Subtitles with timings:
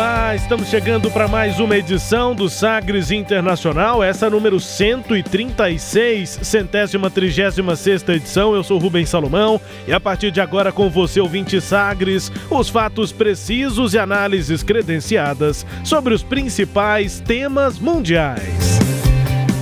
[0.00, 7.76] Olá, estamos chegando para mais uma edição do Sagres Internacional, essa número 136, centésima trigésima
[7.76, 8.54] sexta edição.
[8.54, 13.12] Eu sou Rubens Salomão e a partir de agora com você, ouvinte Sagres, os fatos
[13.12, 18.99] precisos e análises credenciadas sobre os principais temas mundiais.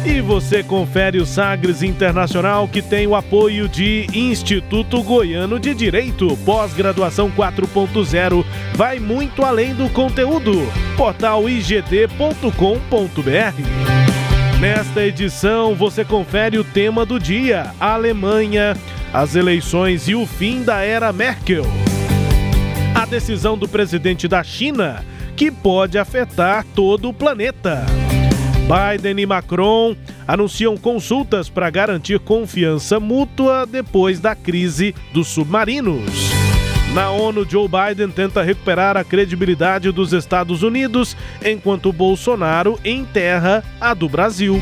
[0.09, 6.35] E você confere o Sagres Internacional que tem o apoio de Instituto Goiano de Direito,
[6.47, 8.43] pós-graduação 4.0,
[8.75, 10.67] vai muito além do conteúdo.
[10.97, 12.49] Portal igd.com.br.
[14.59, 18.75] Nesta edição você confere o tema do dia: Alemanha,
[19.13, 21.67] as eleições e o fim da era Merkel.
[22.95, 25.05] A decisão do presidente da China
[25.37, 27.98] que pode afetar todo o planeta.
[28.69, 36.13] Biden e Macron anunciam consultas para garantir confiança mútua depois da crise dos submarinos.
[36.93, 43.95] Na ONU, Joe Biden tenta recuperar a credibilidade dos Estados Unidos, enquanto Bolsonaro enterra a
[43.95, 44.61] do Brasil.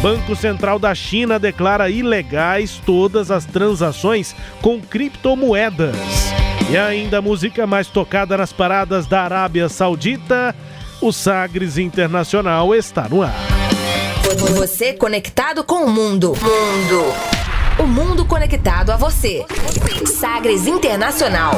[0.00, 5.94] Banco Central da China declara ilegais todas as transações com criptomoedas.
[6.70, 10.54] E ainda a música mais tocada nas paradas da Arábia Saudita
[11.00, 13.34] o Sagres Internacional está no ar.
[14.56, 16.34] Você conectado com o mundo.
[16.34, 17.04] Mundo.
[17.78, 19.44] O mundo conectado a você.
[20.06, 21.54] Sagres Internacional.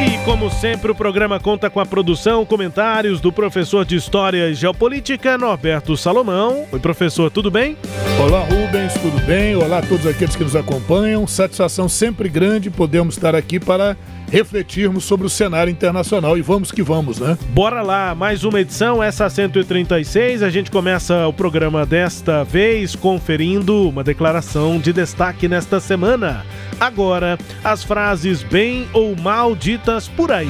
[0.00, 4.54] E como sempre, o programa conta com a produção, comentários do professor de História e
[4.54, 6.66] Geopolítica, Norberto Salomão.
[6.72, 7.76] Oi, professor, tudo bem?
[8.20, 9.54] Olá, Rubens, tudo bem?
[9.54, 11.24] Olá a todos aqueles que nos acompanham.
[11.28, 13.96] Satisfação sempre grande podemos estar aqui para
[14.32, 17.36] refletirmos sobre o cenário internacional e vamos que vamos, né?
[17.50, 20.42] Bora lá, mais uma edição, essa 136.
[20.42, 26.46] A gente começa o programa desta vez conferindo uma declaração de destaque nesta semana.
[26.80, 30.48] Agora, as frases bem ou mal ditas por aí.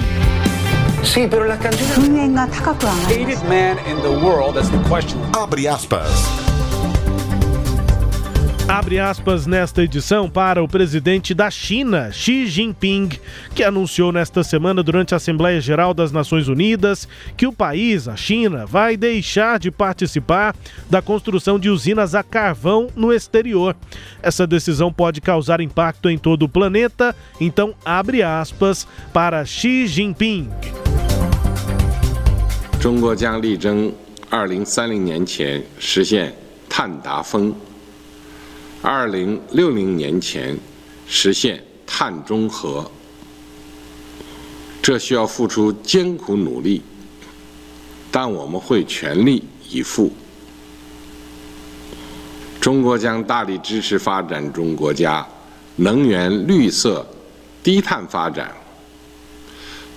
[1.03, 2.13] Sim, la canción...
[3.09, 3.77] Hated man
[8.72, 13.10] Abre aspas nesta edição para o presidente da China, Xi Jinping,
[13.56, 18.18] que anunciou nesta semana durante a Assembleia Geral das Nações Unidas que o país, a
[18.18, 20.54] China, vai deixar de participar
[20.90, 23.74] da construção de usinas a carvão no exterior.
[24.22, 30.50] Essa decisão pode causar impacto em todo o planeta, então abre aspas para Xi Jinping.
[32.80, 33.92] 中国将力争
[34.30, 36.32] 二零三零年前实现
[36.70, 37.54] 碳达峰。
[38.83, 40.59] 二零六零年前
[41.07, 42.91] 实现碳中和，
[44.83, 46.83] 这需要付出艰苦努力，
[48.11, 50.13] 但我们会全力以赴。
[52.61, 55.25] 中国将大力支持发展中国家
[55.77, 57.07] 能源绿色、
[57.63, 58.53] 低碳发展，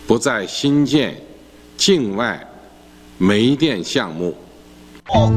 [0.05, 1.19] 不再新建
[1.75, 2.47] 境外
[3.17, 4.37] 煤电项目。
[5.07, 5.31] 哦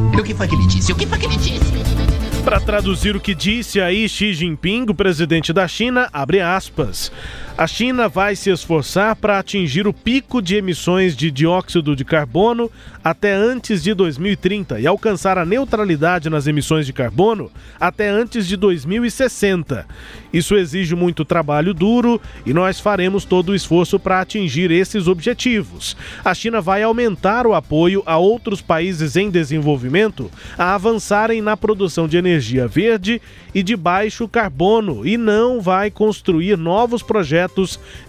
[2.48, 7.12] Para traduzir o que disse aí Xi Jinping, o presidente da China, abre aspas.
[7.58, 12.70] A China vai se esforçar para atingir o pico de emissões de dióxido de carbono
[13.02, 18.56] até antes de 2030 e alcançar a neutralidade nas emissões de carbono até antes de
[18.56, 19.84] 2060.
[20.32, 25.96] Isso exige muito trabalho duro e nós faremos todo o esforço para atingir esses objetivos.
[26.24, 32.06] A China vai aumentar o apoio a outros países em desenvolvimento a avançarem na produção
[32.06, 33.20] de energia verde
[33.52, 37.47] e de baixo carbono e não vai construir novos projetos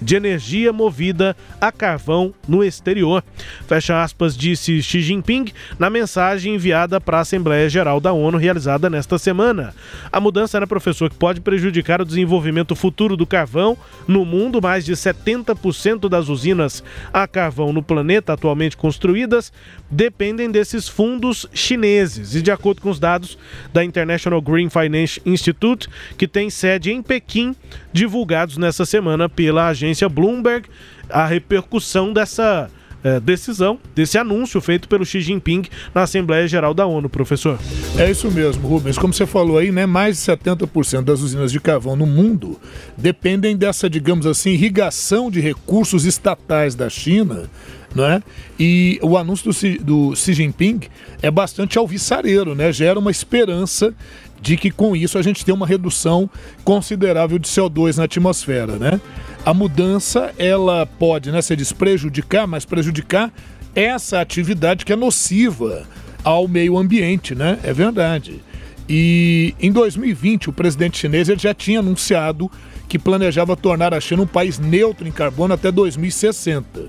[0.01, 3.23] de energia movida a carvão no exterior.
[3.67, 8.89] Fecha aspas, disse Xi Jinping na mensagem enviada para a Assembleia Geral da ONU realizada
[8.89, 9.73] nesta semana.
[10.11, 13.77] A mudança, né, professor, que pode prejudicar o desenvolvimento futuro do carvão
[14.07, 14.61] no mundo.
[14.61, 16.83] Mais de 70% das usinas
[17.13, 19.51] a carvão no planeta atualmente construídas
[19.89, 22.35] dependem desses fundos chineses.
[22.35, 23.37] E de acordo com os dados
[23.73, 25.87] da International Green Finance Institute,
[26.17, 27.55] que tem sede em Pequim,
[27.93, 30.67] divulgados nessa semana pela agência Bloomberg,
[31.09, 32.69] a repercussão dessa
[33.03, 37.57] é, decisão, desse anúncio feito pelo Xi Jinping na Assembleia Geral da ONU, professor.
[37.97, 38.97] É isso mesmo, Rubens.
[38.97, 42.59] Como você falou aí, né, mais de 70% das usinas de carvão no mundo
[42.97, 47.49] dependem dessa, digamos assim, irrigação de recursos estatais da China.
[47.95, 48.21] Né?
[48.59, 50.81] E o anúncio do Xi, do Xi Jinping
[51.23, 52.71] é bastante alvissareiro, né?
[52.71, 53.95] gera uma esperança
[54.41, 56.29] de que com isso a gente tem uma redução
[56.63, 58.77] considerável de CO2 na atmosfera.
[58.77, 58.99] Né?
[59.45, 63.31] A mudança ela pode, né, se diz prejudicar, mas prejudicar
[63.75, 65.83] essa atividade que é nociva
[66.23, 67.59] ao meio ambiente, né?
[67.63, 68.41] É verdade.
[68.89, 72.51] E em 2020, o presidente chinês ele já tinha anunciado
[72.87, 76.87] que planejava tornar a China um país neutro em carbono até 2060.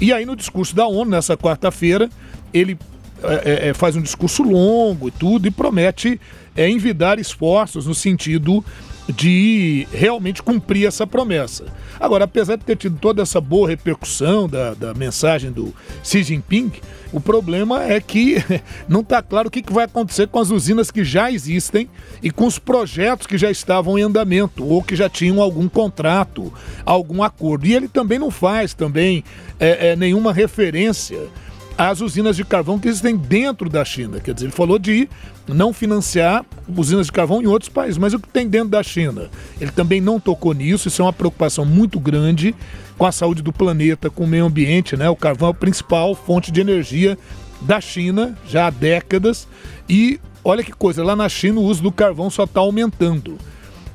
[0.00, 2.08] E aí, no discurso da ONU, nessa quarta-feira,
[2.52, 2.78] ele
[3.22, 6.18] é, é, faz um discurso longo e tudo, e promete
[6.56, 8.64] é, envidar esforços no sentido
[9.08, 11.66] de realmente cumprir essa promessa.
[12.00, 16.72] Agora, apesar de ter tido toda essa boa repercussão da, da mensagem do Xi Jinping,
[17.12, 18.42] o problema é que
[18.88, 21.88] não está claro o que, que vai acontecer com as usinas que já existem
[22.22, 26.52] e com os projetos que já estavam em andamento ou que já tinham algum contrato,
[26.84, 27.66] algum acordo.
[27.66, 29.22] E ele também não faz também
[29.60, 31.28] é, é, nenhuma referência
[31.76, 34.20] às usinas de carvão que existem dentro da China.
[34.20, 35.08] Quer dizer, ele falou de
[35.46, 36.44] não financiar
[36.76, 39.28] usinas de carvão em outros países, mas o que tem dentro da China?
[39.60, 42.54] Ele também não tocou nisso, isso é uma preocupação muito grande
[42.96, 45.08] com a saúde do planeta, com o meio ambiente, né?
[45.08, 47.18] O carvão é a principal fonte de energia
[47.60, 49.48] da China já há décadas
[49.88, 53.36] e olha que coisa, lá na China o uso do carvão só está aumentando.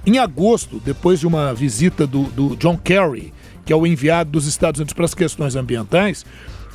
[0.05, 3.33] Em agosto, depois de uma visita do, do John Kerry,
[3.65, 6.25] que é o enviado dos Estados Unidos para as questões ambientais,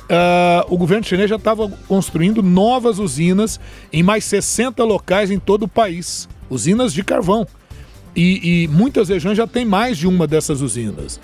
[0.05, 3.59] Uh, o governo chinês já estava construindo novas usinas
[3.91, 7.47] em mais 60 locais em todo o país usinas de carvão.
[8.15, 11.17] E, e muitas regiões já tem mais de uma dessas usinas.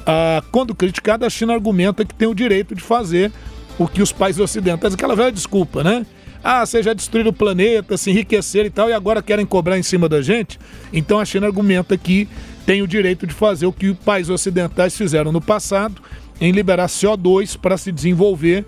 [0.00, 3.30] Uh, quando criticada, a China argumenta que tem o direito de fazer
[3.78, 4.94] o que os países ocidentais.
[4.94, 6.06] Aquela velha desculpa, né?
[6.42, 9.82] Ah, vocês já destruíram o planeta, se enriqueceram e tal, e agora querem cobrar em
[9.82, 10.58] cima da gente?
[10.90, 12.26] Então a China argumenta que
[12.64, 16.00] tem o direito de fazer o que os países ocidentais fizeram no passado
[16.40, 18.64] em liberar CO2 para se desenvolver,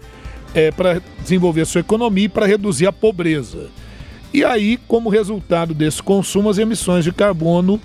[0.54, 3.68] é, para desenvolver sua economia e para reduzir a pobreza.
[4.32, 7.80] E aí, como resultado desse consumo, as emissões de carbono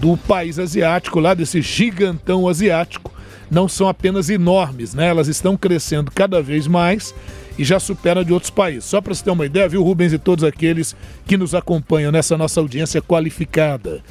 [0.00, 3.12] do país asiático, lá desse gigantão asiático,
[3.50, 5.08] não são apenas enormes, né?
[5.08, 7.14] Elas estão crescendo cada vez mais
[7.58, 8.84] e já superam de outros países.
[8.84, 10.94] Só para você ter uma ideia, viu, Rubens e todos aqueles
[11.26, 14.02] que nos acompanham nessa nossa audiência qualificada,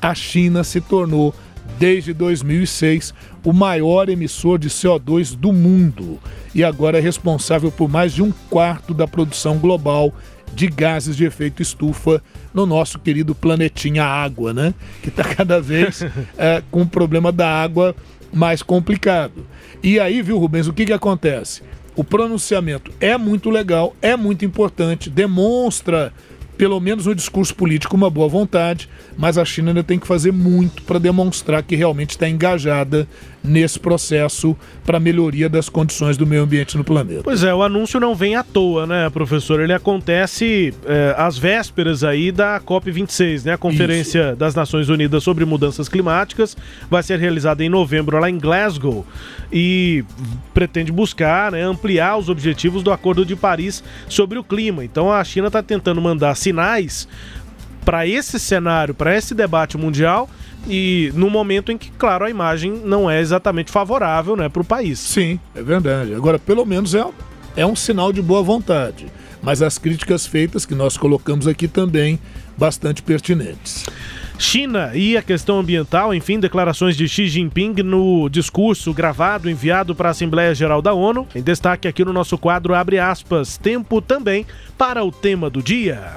[0.00, 1.34] a China se tornou
[1.78, 3.12] desde 2006
[3.46, 6.18] o maior emissor de CO2 do mundo
[6.52, 10.12] e agora é responsável por mais de um quarto da produção global
[10.52, 12.20] de gases de efeito estufa
[12.52, 14.74] no nosso querido planetinha água, né?
[15.00, 16.02] Que está cada vez
[16.36, 17.94] é, com o problema da água
[18.32, 19.46] mais complicado.
[19.80, 21.62] E aí, viu, Rubens, o que, que acontece?
[21.94, 26.12] O pronunciamento é muito legal, é muito importante, demonstra
[26.56, 30.32] pelo menos no discurso político, uma boa vontade, mas a China ainda tem que fazer
[30.32, 33.06] muito para demonstrar que realmente está engajada
[33.46, 37.22] nesse processo para melhoria das condições do meio ambiente no planeta.
[37.22, 39.60] Pois é, o anúncio não vem à toa, né, professor?
[39.60, 44.36] Ele acontece é, às vésperas aí da COP26, né, a Conferência Isso.
[44.36, 46.56] das Nações Unidas sobre Mudanças Climáticas,
[46.90, 49.06] vai ser realizada em novembro lá em Glasgow
[49.52, 50.04] e
[50.52, 54.84] pretende buscar né, ampliar os objetivos do Acordo de Paris sobre o clima.
[54.84, 57.08] Então a China está tentando mandar sinais
[57.86, 60.28] para esse cenário, para esse debate mundial
[60.68, 64.64] e no momento em que, claro, a imagem não é exatamente favorável né, para o
[64.64, 64.98] país.
[64.98, 66.12] Sim, é verdade.
[66.12, 67.06] Agora, pelo menos é,
[67.56, 69.06] é um sinal de boa vontade.
[69.40, 72.18] Mas as críticas feitas que nós colocamos aqui também
[72.58, 73.86] bastante pertinentes.
[74.36, 80.08] China e a questão ambiental, enfim, declarações de Xi Jinping no discurso gravado enviado para
[80.08, 81.28] a Assembleia Geral da ONU.
[81.36, 84.44] Em destaque aqui no nosso quadro abre aspas, tempo também
[84.76, 86.16] para o tema do dia.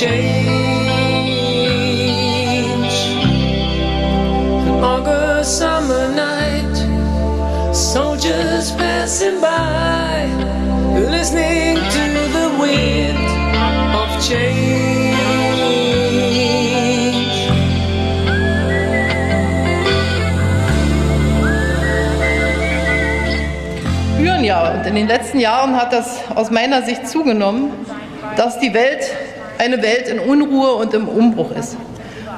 [0.00, 1.60] change.
[4.66, 6.74] An August summer night,
[7.74, 10.24] soldiers passing by,
[10.94, 12.04] listening to
[12.36, 13.28] the wind
[14.00, 14.80] of change.
[24.14, 27.70] Spüren ja, und in den letzten Jahren hat das aus meiner Sicht zugenommen
[28.36, 29.04] dass die Welt
[29.60, 31.76] eine Welt in Unruhe und im Umbruch ist.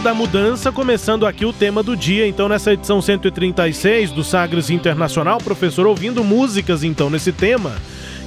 [0.00, 2.26] da mudança, começando aqui o tema do dia.
[2.26, 7.72] Então, nessa edição 136 do Sagres Internacional, professor, ouvindo músicas então nesse tema,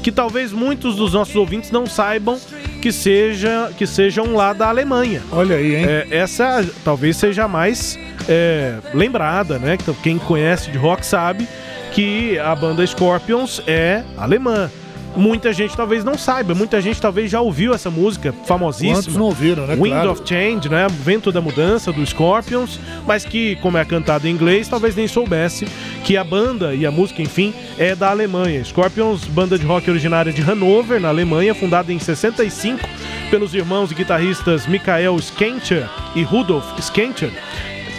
[0.01, 2.39] que talvez muitos dos nossos ouvintes não saibam
[2.81, 5.21] que seja que sejam lá da Alemanha.
[5.31, 5.85] Olha aí, hein?
[5.87, 9.77] É, essa talvez seja a mais é, lembrada, né?
[10.01, 11.47] Quem conhece de rock sabe
[11.91, 14.69] que a banda Scorpions é alemã.
[15.15, 18.95] Muita gente talvez não saiba, muita gente talvez já ouviu essa música famosíssima.
[18.95, 19.75] Quantos não ouviram, né?
[19.75, 20.11] Wind claro.
[20.11, 20.87] of Change, né?
[20.89, 25.65] Vento da Mudança, do Scorpions, mas que, como é cantado em inglês, talvez nem soubesse
[26.03, 28.63] que a banda e a música, enfim, é da Alemanha.
[28.63, 32.87] Scorpions, banda de rock originária de Hannover, na Alemanha, fundada em 65
[33.29, 37.31] pelos irmãos e guitarristas Michael Skenter e Rudolf Skenter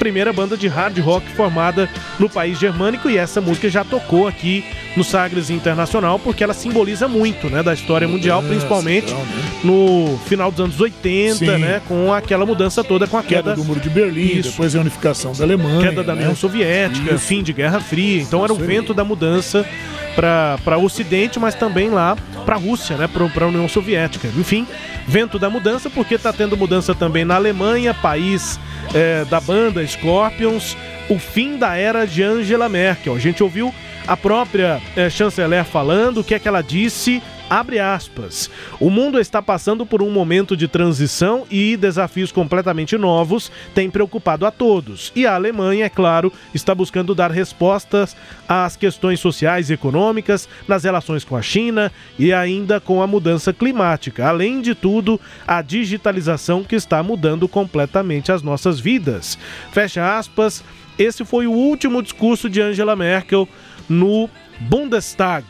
[0.01, 1.87] primeira banda de hard rock formada
[2.19, 4.65] no país germânico e essa música já tocou aqui
[4.97, 9.15] no Sagres Internacional porque ela simboliza muito, né, da história mundial, principalmente
[9.63, 11.47] no final dos anos 80, Sim.
[11.47, 14.51] né, com aquela mudança toda com a queda, queda do Muro de Berlim, Isso.
[14.51, 16.35] depois a unificação da Alemanha, queda da União né?
[16.35, 17.25] Soviética, Isso.
[17.25, 18.23] fim de Guerra Fria.
[18.23, 19.65] Então era o vento da mudança
[20.15, 24.29] para o Ocidente, mas também lá para a Rússia, né, para a União Soviética.
[24.37, 24.67] Enfim,
[25.07, 28.59] vento da mudança, porque está tendo mudança também na Alemanha, país
[28.93, 30.77] é, da banda Scorpions,
[31.09, 33.15] o fim da era de Angela Merkel.
[33.15, 33.73] A gente ouviu
[34.11, 38.49] a própria é, chanceler falando o que é que ela disse Abre aspas.
[38.79, 44.47] O mundo está passando por um momento de transição e desafios completamente novos têm preocupado
[44.47, 45.11] a todos.
[45.17, 48.17] E a Alemanha, é claro, está buscando dar respostas
[48.49, 53.53] às questões sociais e econômicas, nas relações com a China e ainda com a mudança
[53.53, 54.29] climática.
[54.29, 59.37] Além de tudo, a digitalização que está mudando completamente as nossas vidas.
[59.73, 60.63] Fecha aspas.
[60.97, 63.49] Esse foi o último discurso de Angela Merkel
[63.91, 64.31] no
[64.61, 65.45] Bundestag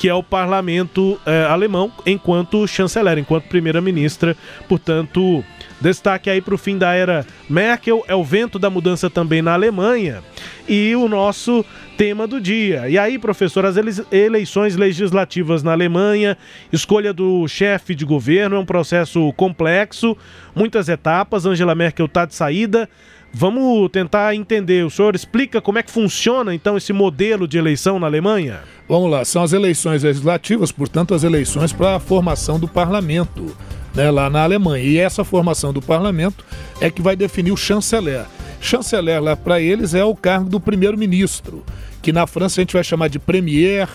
[0.00, 4.34] que é o parlamento é, alemão, enquanto chanceler, enquanto primeira-ministra.
[4.66, 5.44] Portanto,
[5.78, 9.52] destaque aí para o fim da era Merkel, é o vento da mudança também na
[9.52, 10.22] Alemanha.
[10.66, 11.62] E o nosso
[11.98, 12.88] tema do dia.
[12.88, 13.76] E aí, professor, as
[14.10, 16.34] eleições legislativas na Alemanha,
[16.72, 20.16] escolha do chefe de governo é um processo complexo,
[20.54, 21.44] muitas etapas.
[21.44, 22.88] Angela Merkel está de saída.
[23.32, 24.84] Vamos tentar entender.
[24.84, 28.60] O senhor explica como é que funciona então esse modelo de eleição na Alemanha?
[28.88, 33.56] Vamos lá, são as eleições legislativas, portanto, as eleições para a formação do parlamento
[33.94, 34.84] né, lá na Alemanha.
[34.84, 36.44] E essa formação do parlamento
[36.80, 38.24] é que vai definir o chanceler.
[38.60, 41.64] Chanceler lá para eles é o cargo do primeiro-ministro,
[42.02, 43.88] que na França a gente vai chamar de premier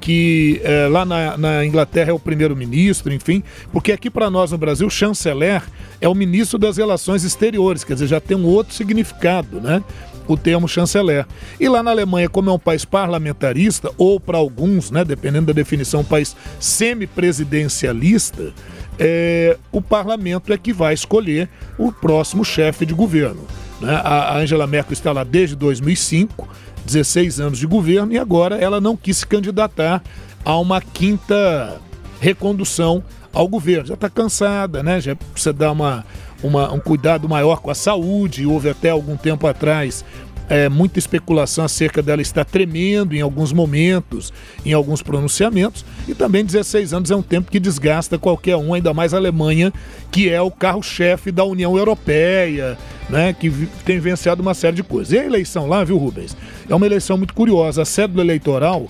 [0.00, 4.58] que é, lá na, na, Inglaterra é o primeiro-ministro, enfim, porque aqui para nós no
[4.58, 5.62] Brasil, chanceler
[6.00, 9.82] é o ministro das relações exteriores, quer dizer, já tem um outro significado, né?
[10.28, 11.24] O termo chanceler.
[11.58, 15.52] E lá na Alemanha, como é um país parlamentarista, ou para alguns, né, dependendo da
[15.52, 18.52] definição, um país semipresidencialista,
[18.98, 21.48] é, o parlamento é que vai escolher
[21.78, 23.46] o próximo chefe de governo.
[23.80, 23.92] Né?
[23.92, 26.48] A Angela Merkel está lá desde 2005
[26.86, 30.02] 16 anos de governo e agora ela não quis se candidatar
[30.44, 31.80] a uma quinta
[32.20, 33.02] recondução
[33.32, 33.88] ao governo.
[33.88, 35.00] Já está cansada, né?
[35.00, 36.06] Já precisa dar uma,
[36.42, 38.46] uma, um cuidado maior com a saúde.
[38.46, 40.04] Houve até algum tempo atrás
[40.48, 44.32] é, muita especulação acerca dela estar tremendo em alguns momentos,
[44.64, 48.94] em alguns pronunciamentos, e também 16 anos é um tempo que desgasta qualquer um, ainda
[48.94, 49.72] mais a Alemanha,
[50.10, 53.50] que é o carro-chefe da União Europeia, né, que
[53.84, 55.12] tem vencido uma série de coisas.
[55.12, 56.36] E a eleição lá, viu, Rubens?
[56.68, 57.82] É uma eleição muito curiosa.
[57.82, 58.88] A cédula eleitoral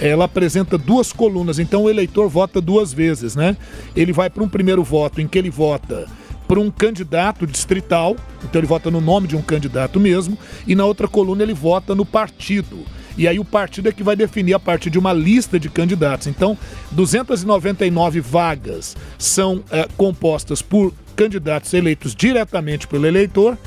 [0.00, 3.56] ela apresenta duas colunas, então o eleitor vota duas vezes, né?
[3.96, 6.06] Ele vai para um primeiro voto em que ele vota
[6.48, 10.36] para um candidato distrital, então ele vota no nome de um candidato mesmo,
[10.66, 12.78] e na outra coluna ele vota no partido.
[13.18, 16.28] E aí o partido é que vai definir a partir de uma lista de candidatos.
[16.28, 16.56] Então,
[16.92, 23.58] 299 vagas são é, compostas por candidatos eleitos diretamente pelo eleitor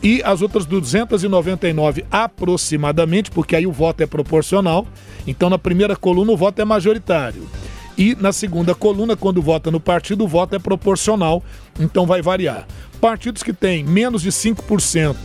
[0.00, 4.86] e as outras 299 aproximadamente, porque aí o voto é proporcional.
[5.26, 7.46] Então, na primeira coluna, o voto é majoritário.
[7.96, 11.42] E na segunda coluna, quando vota no partido, o voto é proporcional,
[11.78, 12.66] então vai variar.
[13.00, 15.16] Partidos que têm menos de 5%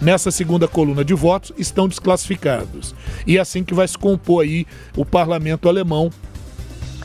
[0.00, 2.94] nessa segunda coluna de votos estão desclassificados.
[3.26, 6.10] E é assim que vai se compor aí o parlamento alemão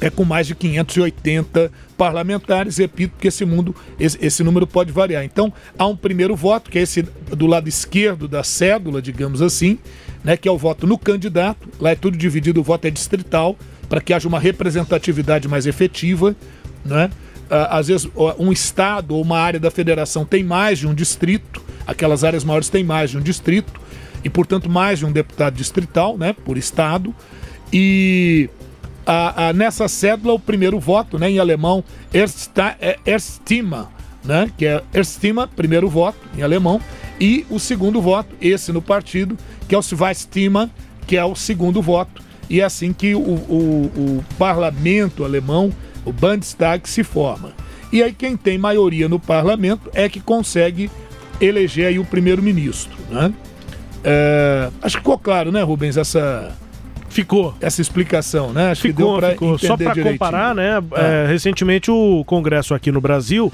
[0.04, 5.24] é com mais de 580 parlamentares, repito, porque esse mundo, esse, esse, número pode variar.
[5.24, 9.80] Então, há um primeiro voto, que é esse do lado esquerdo da cédula, digamos assim,
[10.22, 11.70] né, que é o voto no candidato.
[11.80, 13.56] Lá é tudo dividido, o voto é distrital,
[13.88, 16.36] para que haja uma representatividade mais efetiva,
[16.84, 17.10] né?
[17.50, 22.24] Às vezes, um estado ou uma área da federação tem mais de um distrito, aquelas
[22.24, 23.80] áreas maiores têm mais de um distrito,
[24.24, 27.14] e, portanto, mais de um deputado distrital, né, por estado.
[27.72, 28.50] E
[29.06, 31.84] a, a, nessa cédula o primeiro voto, né, em alemão,
[32.14, 33.90] Ersta, é, Erstima,
[34.24, 36.80] né, que é Erstima, primeiro voto em alemão,
[37.20, 40.70] e o segundo voto, esse no partido, que é o Zweistima,
[41.06, 42.22] que é o segundo voto.
[42.50, 45.72] E é assim que o, o, o parlamento alemão,
[46.04, 47.54] o Bundestag, se forma.
[47.92, 50.90] E aí quem tem maioria no parlamento é que consegue
[51.40, 53.34] eleger aí o primeiro-ministro, né?
[54.04, 56.54] É, acho que ficou claro, né, Rubens, essa,
[57.14, 57.56] Ficou.
[57.62, 58.72] Essa explicação, né?
[58.72, 59.58] Acho ficou, que ficou.
[59.60, 60.82] Só para comparar, né?
[60.92, 61.02] Ah.
[61.02, 63.52] É, recentemente o Congresso aqui no Brasil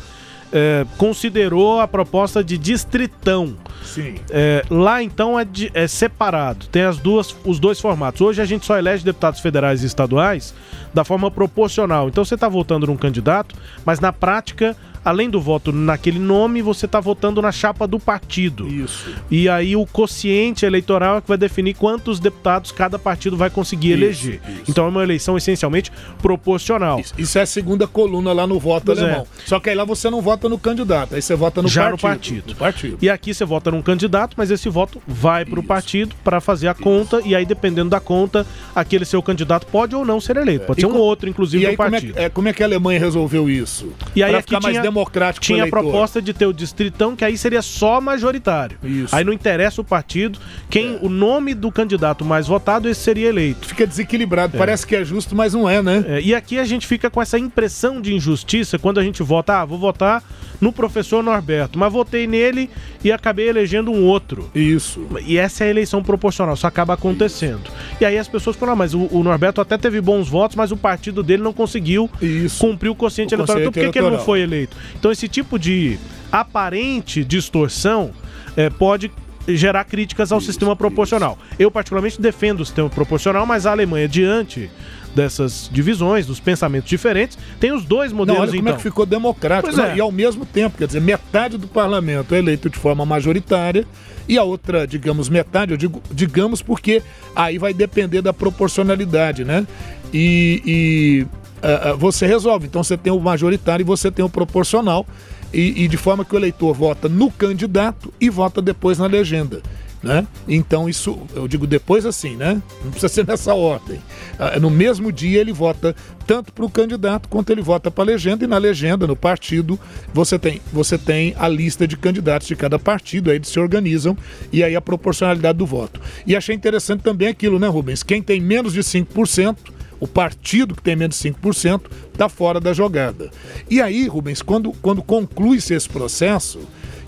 [0.51, 3.55] é, considerou a proposta de distritão.
[3.83, 4.15] Sim.
[4.29, 8.21] É, lá então é, de, é, separado, tem as duas, os dois formatos.
[8.21, 10.53] Hoje a gente só elege deputados federais e estaduais
[10.93, 12.07] da forma proporcional.
[12.07, 14.75] Então você está votando num candidato, mas na prática
[15.09, 18.67] além do voto naquele nome, você está votando na chapa do partido.
[18.67, 19.13] Isso.
[19.29, 23.93] E aí o quociente eleitoral é que vai definir quantos deputados cada partido vai conseguir
[23.93, 24.41] isso, eleger.
[24.47, 24.63] Isso.
[24.69, 26.99] Então é uma eleição essencialmente proporcional.
[26.99, 29.27] Isso, isso, é a segunda coluna lá no voto pois alemão.
[29.39, 29.47] É.
[29.47, 31.91] Só que aí lá você não vota no candidato, aí você vota no Já partido.
[31.91, 32.49] no partido.
[32.49, 32.97] No partido.
[33.01, 36.67] E aqui você vota num candidato, mas esse voto vai para o partido para fazer
[36.67, 40.65] a conta e aí dependendo da conta, aquele seu candidato pode ou não ser eleito.
[40.65, 42.13] Pode e ser um outro, inclusive, e aí, do partido.
[42.13, 43.91] Como é, é, como é que a Alemanha resolveu isso?
[44.15, 44.73] E aí aqui ficar tinha...
[44.73, 48.77] mais democrático Tinha a proposta de ter o distritão, que aí seria só majoritário.
[48.83, 49.15] Isso.
[49.15, 50.99] Aí não interessa o partido, quem é.
[51.01, 53.67] o nome do candidato mais votado, esse seria eleito.
[53.67, 54.59] Fica desequilibrado, é.
[54.59, 56.05] parece que é justo, mas não é, né?
[56.07, 56.21] É.
[56.21, 59.65] E aqui a gente fica com essa impressão de injustiça quando a gente vota, ah,
[59.65, 60.23] vou votar
[60.59, 62.69] no professor Norberto, mas votei nele
[63.03, 64.49] e acabei elegendo um outro.
[64.53, 65.07] Isso.
[65.25, 67.61] E essa é a eleição proporcional, isso acaba acontecendo.
[67.65, 67.97] Isso.
[68.01, 70.71] E aí as pessoas falam, ah, mas o, o, Norberto até teve bons votos, mas
[70.71, 72.59] o partido dele não conseguiu isso.
[72.59, 73.61] cumprir o consciente eleitoral.
[73.61, 74.75] Então por que, que ele não foi eleito?
[74.97, 75.97] Então esse tipo de
[76.31, 78.11] aparente distorção
[78.55, 79.11] é, pode
[79.47, 81.37] gerar críticas ao isso, sistema proporcional.
[81.41, 81.55] Isso.
[81.59, 84.69] Eu, particularmente, defendo o sistema proporcional, mas a Alemanha, diante
[85.15, 88.73] dessas divisões, dos pensamentos diferentes, tem os dois modelos, Não, olha como então.
[88.73, 89.81] é que ficou democrático.
[89.81, 89.95] É.
[89.95, 93.85] E ao mesmo tempo, quer dizer, metade do parlamento é eleito de forma majoritária
[94.27, 97.01] e a outra, digamos, metade, eu digo, digamos, porque
[97.35, 99.65] aí vai depender da proporcionalidade, né?
[100.13, 102.67] E, e uh, você resolve.
[102.67, 105.05] Então você tem o majoritário e você tem o proporcional.
[105.51, 109.63] E, e de forma que o eleitor vota no candidato e vota depois na legenda
[110.01, 110.25] né?
[110.47, 112.61] Então isso, eu digo depois assim, né?
[112.83, 113.99] Não precisa ser nessa ordem.
[114.37, 115.95] Ah, no mesmo dia ele vota
[116.25, 119.77] tanto para o candidato quanto ele vota para a legenda e na legenda, no partido,
[120.13, 124.17] você tem, você tem a lista de candidatos de cada partido, aí eles se organizam
[124.53, 125.99] e aí a proporcionalidade do voto.
[126.25, 128.01] E achei interessante também aquilo, né, Rubens?
[128.01, 129.57] Quem tem menos de 5%,
[129.99, 131.81] o partido que tem menos de 5%
[132.11, 133.29] está fora da jogada.
[133.69, 136.59] E aí, Rubens, quando, quando conclui-se esse processo,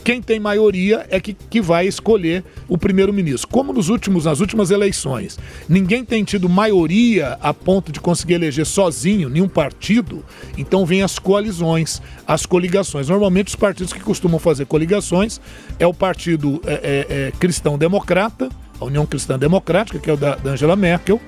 [0.04, 3.48] quem tem maioria é que, que vai escolher o primeiro-ministro.
[3.48, 5.38] Como nos últimos, nas últimas eleições,
[5.70, 10.26] ninguém tem tido maioria a ponto de conseguir eleger sozinho nenhum partido,
[10.58, 13.10] então vem as coalizões, as coligações.
[13.10, 15.40] Normalmente os partidos que costumam fazer coligações
[15.78, 18.50] é o Partido é, é, é, Cristão Democrata,
[18.80, 21.22] a União Cristã Democrática, que é o da, da Angela Merkel,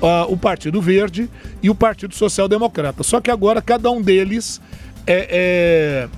[0.00, 1.28] uh, o Partido Verde
[1.62, 3.02] e o Partido Social Democrata.
[3.02, 4.60] Só que agora cada um deles
[5.06, 6.08] é, é,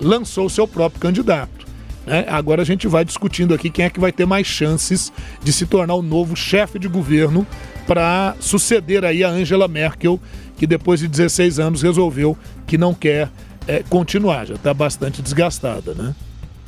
[0.00, 1.66] lançou o seu próprio candidato.
[2.06, 2.24] Né?
[2.28, 5.66] Agora a gente vai discutindo aqui quem é que vai ter mais chances de se
[5.66, 7.46] tornar o novo chefe de governo
[7.86, 10.20] para suceder aí a Angela Merkel,
[10.56, 13.30] que depois de 16 anos resolveu que não quer
[13.66, 16.14] é, continuar, já está bastante desgastada, né?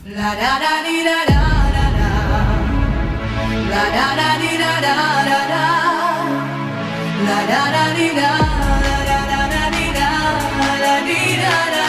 [0.07, 0.35] La,
[7.27, 8.31] La la la dee da
[8.87, 10.11] la la la, dee da
[10.83, 11.80] da dee da da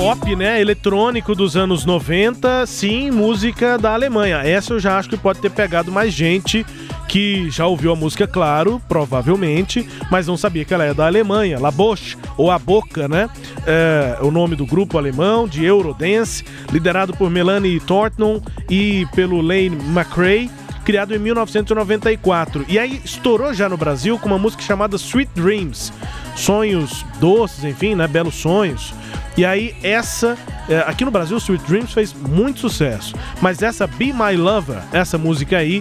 [0.00, 4.38] pop, né, eletrônico dos anos 90, sim, música da Alemanha.
[4.38, 6.64] Essa eu já acho que pode ter pegado mais gente
[7.06, 11.60] que já ouviu a música, claro, provavelmente, mas não sabia que ela é da Alemanha.
[11.60, 13.28] La Boche, ou A Boca, né?
[13.66, 19.76] É o nome do grupo alemão de Eurodance, liderado por Melanie Thornton e pelo Lane
[19.86, 20.50] McRae
[20.82, 22.64] criado em 1994.
[22.66, 25.92] E aí estourou já no Brasil com uma música chamada Sweet Dreams.
[26.40, 28.06] Sonhos doces, enfim, né?
[28.06, 28.94] Belos sonhos.
[29.36, 30.36] E aí essa,
[30.68, 33.14] é, aqui no Brasil, Sweet Dreams fez muito sucesso.
[33.40, 35.80] Mas essa Be My Lover, essa música aí,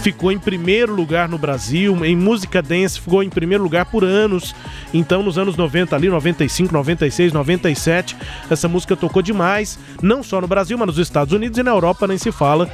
[0.00, 4.54] ficou em primeiro lugar no Brasil, em música dance ficou em primeiro lugar por anos.
[4.94, 8.16] Então, nos anos 90 ali, 95, 96, 97,
[8.48, 12.06] essa música tocou demais, não só no Brasil, mas nos Estados Unidos e na Europa
[12.06, 12.70] nem se fala.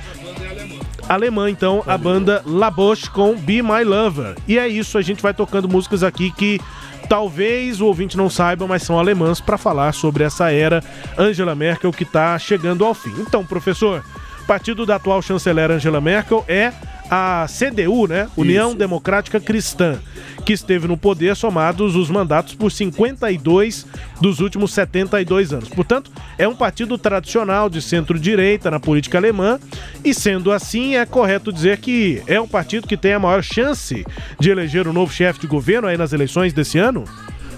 [1.09, 4.35] Alemã, então, a banda La Boche com Be My Lover.
[4.47, 6.61] E é isso, a gente vai tocando músicas aqui que
[7.09, 10.83] talvez o ouvinte não saiba, mas são alemãs para falar sobre essa era
[11.17, 13.15] Angela Merkel que está chegando ao fim.
[13.19, 14.05] Então, professor,
[14.47, 16.73] partido da atual chanceler Angela Merkel é
[17.11, 18.29] a CDU, né?
[18.37, 18.79] União Isso.
[18.79, 19.99] Democrática Cristã,
[20.45, 23.87] que esteve no poder somados os mandatos por 52
[24.21, 25.69] dos últimos 72 anos.
[25.69, 29.59] Portanto, é um partido tradicional de centro-direita na política alemã
[30.05, 34.05] e, sendo assim, é correto dizer que é um partido que tem a maior chance
[34.39, 37.05] de eleger o um novo chefe de governo aí nas eleições desse ano?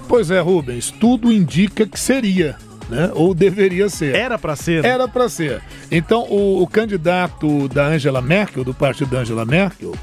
[0.09, 2.57] Pois é, Rubens, tudo indica que seria
[2.89, 3.11] né?
[3.15, 4.15] Ou deveria ser.
[4.15, 4.83] Era para ser.
[4.83, 4.89] Né?
[4.89, 5.63] Era para ser.
[5.91, 9.95] Então, o, o, candidato da Angela Merkel, do partido da Angela Merkel,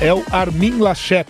[0.00, 1.28] é o Armin Laschet,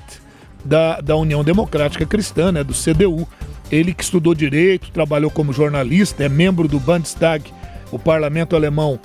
[0.64, 2.64] da, da União Democrática Cristã, né?
[2.64, 3.28] Do CDU.
[3.70, 7.50] Ele que estudou direito, trabalhou como jornalista, é membro do Bundestag,
[7.90, 9.00] o parlamento alemão,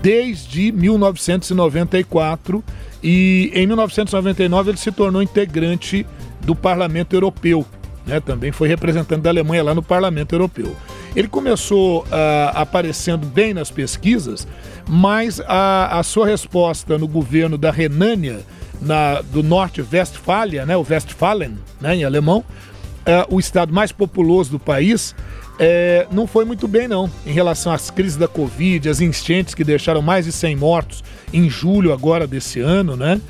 [0.00, 2.64] desde 1994
[3.02, 6.06] e em 1999 ele se tornou integrante
[6.40, 7.64] do Parlamento Europeu.
[8.06, 8.20] Né?
[8.20, 10.74] Também foi representante da Alemanha lá no Parlamento Europeu.
[11.14, 12.06] Ele começou uh,
[12.54, 14.46] aparecendo bem nas pesquisas,
[14.88, 18.40] mas a, a sua resposta no governo da Renânia,
[18.80, 24.50] na, do Norte Westfália, né, o Westfalen, né, em alemão, uh, o estado mais populoso
[24.50, 25.14] do país,
[25.62, 29.62] é, não foi muito bem, não, em relação às crises da Covid, as enchentes que
[29.62, 33.20] deixaram mais de 100 mortos em julho agora desse ano, né?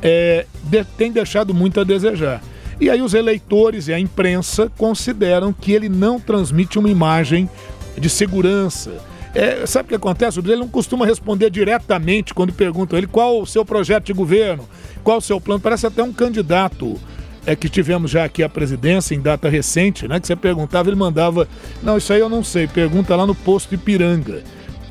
[0.00, 2.40] É, de, tem deixado muito a desejar.
[2.82, 7.48] E aí os eleitores e a imprensa consideram que ele não transmite uma imagem
[7.96, 8.90] de segurança.
[9.32, 10.40] É, sabe o que acontece?
[10.40, 14.68] Ele não costuma responder diretamente quando perguntam ele qual o seu projeto de governo,
[15.04, 15.60] qual o seu plano.
[15.60, 16.98] Parece até um candidato
[17.46, 20.18] é que tivemos já aqui a presidência em data recente, né?
[20.18, 21.46] Que você perguntava, ele mandava,
[21.84, 24.42] não, isso aí eu não sei, pergunta lá no posto Ipiranga.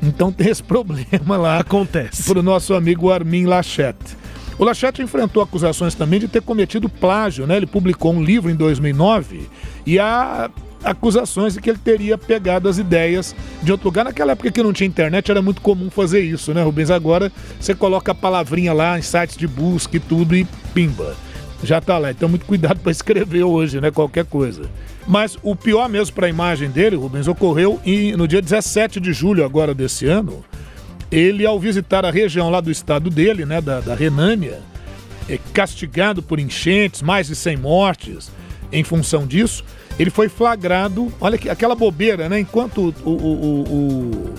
[0.02, 1.58] Então tem esse problema lá.
[1.58, 2.22] Acontece.
[2.24, 4.21] Para o nosso amigo Armin Lachette.
[4.58, 7.56] O Lachete enfrentou acusações também de ter cometido plágio, né?
[7.56, 9.48] Ele publicou um livro em 2009
[9.86, 10.50] e há
[10.84, 14.04] acusações de que ele teria pegado as ideias de outro lugar.
[14.04, 16.90] Naquela época que não tinha internet era muito comum fazer isso, né, Rubens?
[16.90, 21.16] Agora você coloca a palavrinha lá em sites de busca e tudo e pimba.
[21.62, 22.10] Já tá lá.
[22.10, 24.62] Então muito cuidado para escrever hoje, né, qualquer coisa.
[25.06, 29.12] Mas o pior mesmo para a imagem dele, Rubens, ocorreu em, no dia 17 de
[29.12, 30.44] julho agora desse ano,
[31.12, 34.60] ele, ao visitar a região lá do estado dele, né, da, da Renânia,
[35.28, 38.32] é castigado por enchentes, mais de 100 mortes
[38.72, 39.62] em função disso,
[39.98, 42.40] ele foi flagrado, olha que, aquela bobeira, né?
[42.40, 44.34] Enquanto o, o, o,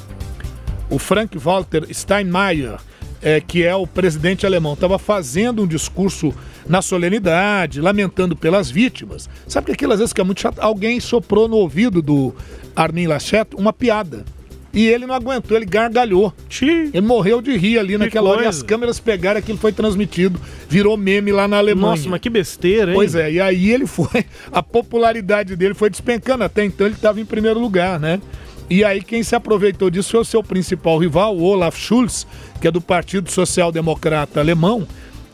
[0.89, 2.77] o, Frank Walter Steinmeier,
[3.21, 6.33] é, que é o presidente alemão, estava fazendo um discurso
[6.67, 9.29] na solenidade, lamentando pelas vítimas.
[9.47, 10.59] Sabe que aquilo às vezes que é muito chato?
[10.59, 12.33] Alguém soprou no ouvido do
[12.75, 14.25] Armin Laschet uma piada.
[14.73, 16.33] E ele não aguentou, ele gargalhou.
[16.49, 16.89] Xiii.
[16.93, 18.38] Ele morreu de rir ali que naquela coisa.
[18.39, 18.45] hora.
[18.45, 20.39] E as câmeras pegaram aquilo foi transmitido.
[20.67, 21.95] Virou meme lá na Alemanha.
[21.95, 22.95] Nossa, mas que besteira, hein?
[22.95, 24.25] Pois é, e aí ele foi.
[24.51, 26.43] A popularidade dele foi despencando.
[26.43, 28.19] Até então ele estava em primeiro lugar, né?
[28.67, 32.25] E aí quem se aproveitou disso foi o seu principal rival, o Olaf Schulz,
[32.59, 34.88] que é do Partido Social Democrata Alemão,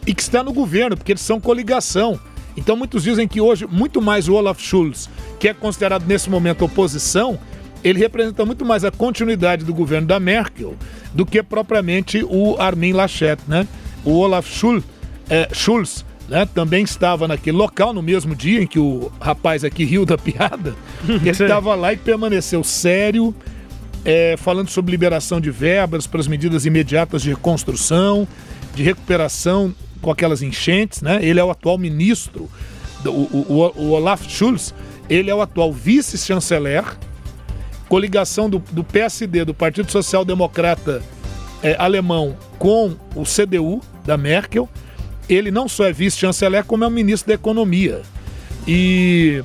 [0.05, 2.19] e que está no governo, porque eles são coligação.
[2.57, 6.65] Então muitos dizem que hoje, muito mais o Olaf Schulz, que é considerado nesse momento
[6.65, 7.39] oposição,
[7.83, 10.75] ele representa muito mais a continuidade do governo da Merkel
[11.13, 13.67] do que propriamente o Armin Laschet, né?
[14.03, 14.83] O Olaf Schulz,
[15.29, 19.83] é, Schulz né, também estava naquele local no mesmo dia em que o rapaz aqui
[19.83, 20.75] riu da piada.
[21.07, 23.33] ele estava lá e permaneceu sério,
[24.05, 28.27] é, falando sobre liberação de verbas para as medidas imediatas de reconstrução,
[28.75, 31.19] de recuperação com aquelas enchentes, né?
[31.21, 32.49] Ele é o atual ministro,
[33.05, 34.73] o, o, o Olaf Schulz,
[35.09, 36.85] ele é o atual vice-chanceler
[37.89, 41.01] coligação do, do PSD, do Partido Social Democrata
[41.61, 44.69] é, alemão, com o CDU da Merkel.
[45.27, 48.01] Ele não só é vice-chanceler, como é o ministro da Economia.
[48.67, 49.43] E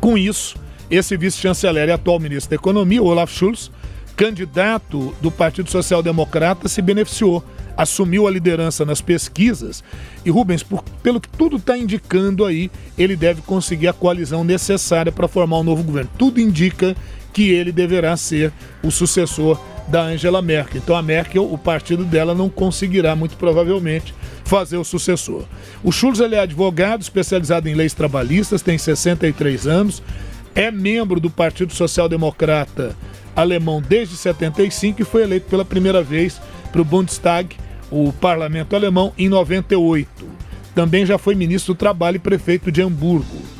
[0.00, 0.56] com isso,
[0.90, 3.70] esse vice-chanceler e atual ministro da Economia, Olaf Scholz,
[4.16, 7.44] candidato do Partido Social Democrata, se beneficiou,
[7.76, 9.84] assumiu a liderança nas pesquisas
[10.24, 15.12] e Rubens, por, pelo que tudo está indicando aí, ele deve conseguir a coalizão necessária
[15.12, 16.10] para formar um novo governo.
[16.18, 16.96] Tudo indica
[17.36, 18.50] que ele deverá ser
[18.82, 20.80] o sucessor da Angela Merkel.
[20.82, 25.44] Então a Merkel, o partido dela não conseguirá muito provavelmente fazer o sucessor.
[25.84, 30.02] O Schulz ele é advogado especializado em leis trabalhistas, tem 63 anos,
[30.54, 32.96] é membro do Partido Social Democrata
[33.36, 36.40] alemão desde 75 e foi eleito pela primeira vez
[36.72, 37.54] para o Bundestag,
[37.90, 40.08] o parlamento alemão, em 98.
[40.74, 43.55] Também já foi ministro do Trabalho e prefeito de Hamburgo.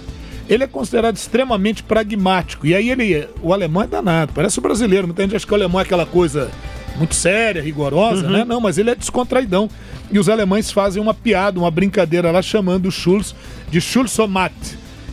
[0.49, 2.67] Ele é considerado extremamente pragmático.
[2.67, 5.07] E aí ele, o alemão é danado, parece o brasileiro.
[5.07, 6.51] Muita gente acha que o alemão é aquela coisa
[6.97, 8.33] muito séria, rigorosa, uhum.
[8.33, 8.45] né?
[8.45, 9.69] Não, mas ele é descontraidão.
[10.11, 13.35] E os alemães fazem uma piada, uma brincadeira lá chamando o Schulz
[13.71, 14.53] de Schulzomat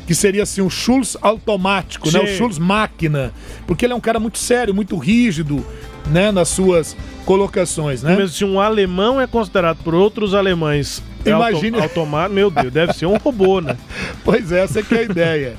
[0.05, 2.17] que seria assim um Schulz automático, Sim.
[2.17, 2.23] né?
[2.23, 3.31] O Schulz máquina,
[3.65, 5.65] porque ele é um cara muito sério, muito rígido,
[6.11, 8.15] né, nas suas colocações, né?
[8.19, 11.79] Mas se um alemão é considerado por outros alemães Imagine...
[11.79, 13.77] auto automático, meu Deus, deve ser um robô, né?
[14.23, 15.53] pois é, essa é que é a ideia.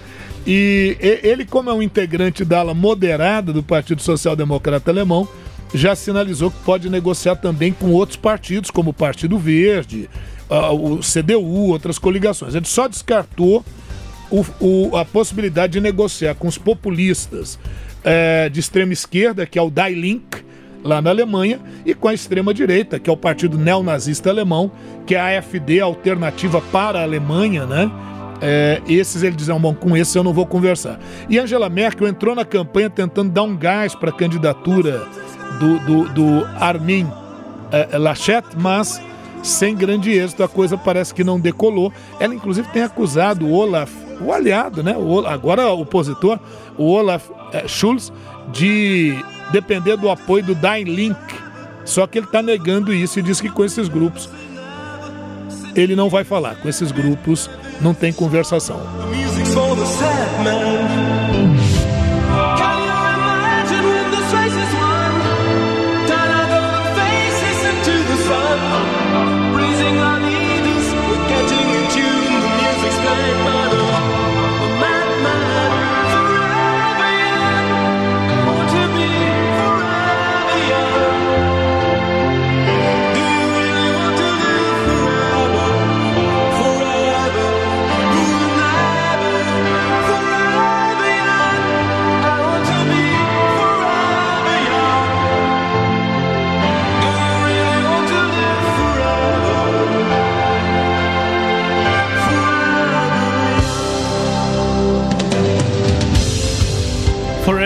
[0.46, 5.26] E ele, como é um integrante da ala moderada do Partido Social Democrata Alemão,
[5.74, 10.08] já sinalizou que pode negociar também com outros partidos, como o Partido Verde,
[10.48, 12.54] o CDU, outras coligações.
[12.54, 13.64] Ele só descartou
[14.30, 17.58] o, o, a possibilidade de negociar com os populistas
[18.04, 20.44] é, de extrema esquerda, que é o Die Link,
[20.84, 24.70] lá na Alemanha, e com a extrema direita, que é o Partido Neonazista Alemão,
[25.06, 27.90] que é a AfD, Alternativa para a Alemanha, né?
[28.40, 31.00] É, esses ele dizem, bom, com esses eu não vou conversar.
[31.28, 35.06] E Angela Merkel entrou na campanha tentando dar um gás para a candidatura
[35.58, 37.08] do, do, do Armin
[37.72, 39.00] é, Laschet, mas
[39.42, 41.92] sem grande êxito, a coisa parece que não decolou.
[42.20, 44.96] Ela, inclusive, tem acusado o Olaf o aliado, né?
[44.96, 46.38] O, agora opositor,
[46.76, 48.12] o Olaf é, Schulz,
[48.52, 49.14] de
[49.52, 51.16] depender do apoio do Die Link.
[51.84, 54.28] Só que ele está negando isso e diz que com esses grupos
[55.74, 56.56] ele não vai falar.
[56.56, 58.80] Com esses grupos não tem conversação.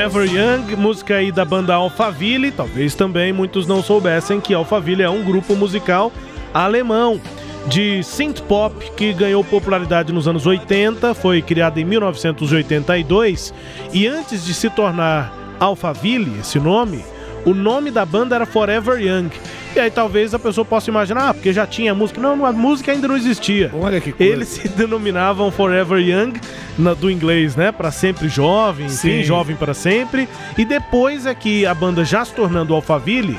[0.09, 2.51] Forever Young, música aí da banda Alphaville.
[2.51, 6.11] Talvez também muitos não soubessem que Alphaville é um grupo musical
[6.55, 7.21] alemão
[7.66, 13.53] de synth pop que ganhou popularidade nos anos 80, foi criado em 1982
[13.92, 17.05] e antes de se tornar Alphaville, esse nome,
[17.44, 19.29] o nome da banda era Forever Young.
[19.74, 22.20] E aí talvez a pessoa possa imaginar, ah, porque já tinha música.
[22.20, 23.70] Não, a música ainda não existia.
[23.74, 24.33] Olha que coisa.
[24.33, 26.35] Eles se denominavam Forever Young,
[26.78, 27.70] na, do inglês, né?
[27.70, 30.28] Para sempre jovem, enfim, jovem para sempre.
[30.57, 33.37] E depois é que a banda já se tornando Alphaville,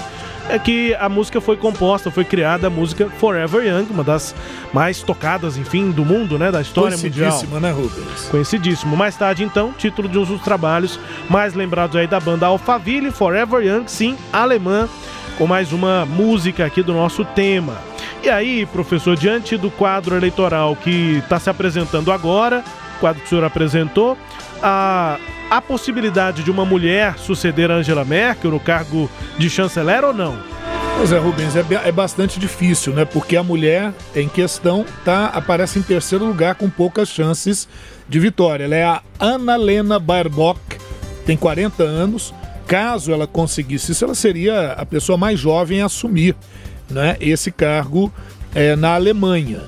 [0.49, 4.33] é que a música foi composta, foi criada a música Forever Young, uma das
[4.73, 7.29] mais tocadas, enfim, do mundo, né, da história mundial.
[7.29, 8.27] Conhecidíssima, né, Rubens?
[8.31, 8.97] Conhecidíssimo.
[8.97, 13.63] Mais tarde, então, título de um dos trabalhos mais lembrados aí da banda Alphaville, Forever
[13.63, 14.89] Young, sim, alemã,
[15.39, 17.77] com mais uma música aqui do nosso tema.
[18.21, 22.63] E aí, professor, diante do quadro eleitoral que está se apresentando agora,
[22.97, 24.15] o quadro que o senhor apresentou,
[24.61, 25.17] a
[25.49, 30.37] Há possibilidade de uma mulher suceder a Angela Merkel no cargo de chanceler ou não?
[30.95, 33.03] Pois é, Rubens, é, é, bastante difícil, né?
[33.03, 37.67] Porque a mulher em questão tá, aparece em terceiro lugar com poucas chances
[38.07, 38.65] de vitória.
[38.65, 40.59] Ela é a Ana-Lena Baerbock,
[41.25, 42.31] tem 40 anos.
[42.69, 46.35] Caso ela conseguisse isso, ela seria a pessoa mais jovem a assumir
[46.87, 48.13] né, esse cargo
[48.53, 49.63] é, na Alemanha.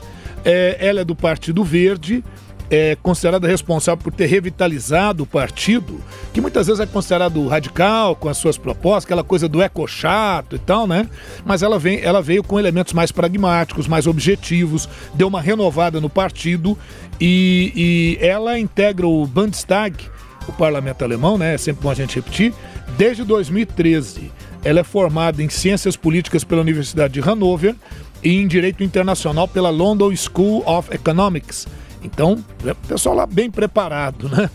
[0.46, 2.24] É, ela é do Partido Verde,
[2.70, 6.00] é considerada responsável por ter revitalizado o partido,
[6.32, 10.56] que muitas vezes é considerado radical com as suas propostas, aquela coisa do eco chato
[10.56, 11.10] e tal, né?
[11.44, 16.10] Mas ela, vem, ela veio com elementos mais pragmáticos, mais objetivos, deu uma renovada no
[16.10, 16.78] partido
[17.20, 20.08] e, e ela integra o Bundestag,
[20.48, 21.56] o parlamento alemão, né?
[21.56, 22.54] É sempre bom a gente repetir,
[22.98, 24.32] desde 2013.
[24.64, 27.76] Ela é formada em Ciências Políticas pela Universidade de Hannover
[28.24, 31.68] e em Direito Internacional pela London School of Economics
[32.04, 34.50] então, é pessoal lá bem preparado, né?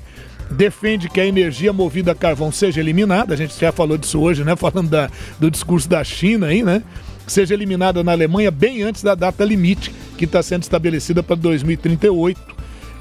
[0.51, 4.45] defende que a energia movida a carvão seja eliminada, a gente já falou disso hoje,
[4.45, 4.55] né?
[4.55, 6.83] Falando da, do discurso da China aí, né?
[7.27, 12.56] Seja eliminada na Alemanha bem antes da data limite que está sendo estabelecida para 2038.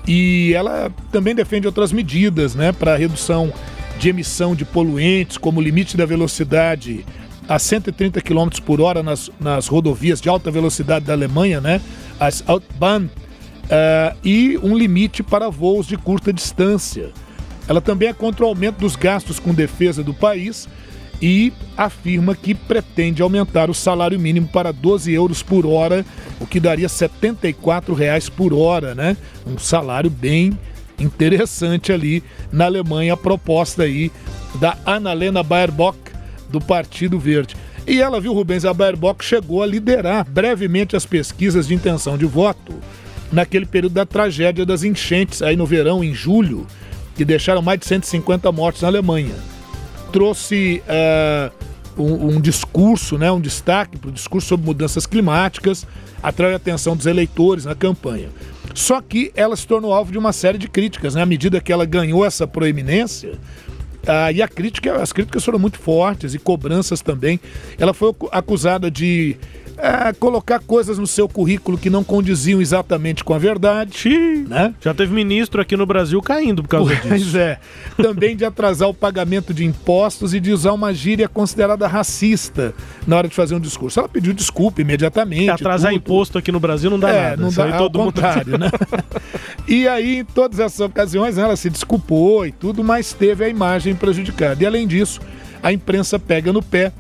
[0.07, 3.51] E ela também defende outras medidas, né, para redução
[3.97, 7.05] de emissão de poluentes, como limite da velocidade
[7.47, 11.81] a 130 km por hora nas, nas rodovias de alta velocidade da Alemanha, né,
[12.19, 17.11] as Autobahn, uh, e um limite para voos de curta distância.
[17.67, 20.67] Ela também é contra o aumento dos gastos com defesa do país
[21.21, 26.06] e afirma que pretende aumentar o salário mínimo para 12 euros por hora,
[26.39, 29.15] o que daria 74 reais por hora, né?
[29.45, 30.58] Um salário bem
[30.99, 34.12] interessante ali na Alemanha, a proposta aí
[34.60, 35.97] da Annalena Baerbock,
[36.49, 37.56] do Partido Verde.
[37.88, 42.25] E ela, viu, Rubens, a Baerbock chegou a liderar brevemente as pesquisas de intenção de
[42.25, 42.73] voto
[43.32, 46.65] naquele período da tragédia das enchentes, aí no verão, em julho,
[47.15, 49.54] que deixaram mais de 150 mortos na Alemanha.
[50.15, 51.51] Trouxe uh,
[52.01, 55.86] um, um, discurso, né, um destaque para o discurso sobre mudanças climáticas,
[56.23, 58.30] atrai a atenção dos eleitores na campanha.
[58.73, 61.21] Só que ela se tornou alvo de uma série de críticas, né?
[61.21, 63.38] À medida que ela ganhou essa proeminência,
[64.08, 67.38] ah, e a crítica, as críticas foram muito fortes e cobranças também.
[67.78, 69.36] Ela foi acusada de
[69.77, 74.09] é, colocar coisas no seu currículo que não condiziam exatamente com a verdade.
[74.47, 74.73] Né?
[74.81, 77.31] Já teve ministro aqui no Brasil caindo por causa pois disso.
[77.31, 77.59] Pois é.
[77.97, 82.73] Também de atrasar o pagamento de impostos e de usar uma gíria considerada racista
[83.05, 83.99] na hora de fazer um discurso.
[83.99, 85.49] Ela pediu desculpa imediatamente.
[85.49, 86.01] atrasar tudo.
[86.01, 87.41] imposto aqui no Brasil não dá é, nada.
[87.41, 88.21] Não dá, aí todo mundo...
[88.59, 88.71] né?
[89.67, 93.95] e aí, em todas essas ocasiões, ela se desculpou e tudo, mas teve a imagem
[93.95, 94.63] prejudicada.
[94.63, 95.19] E além disso,
[95.61, 96.91] a imprensa pega no pé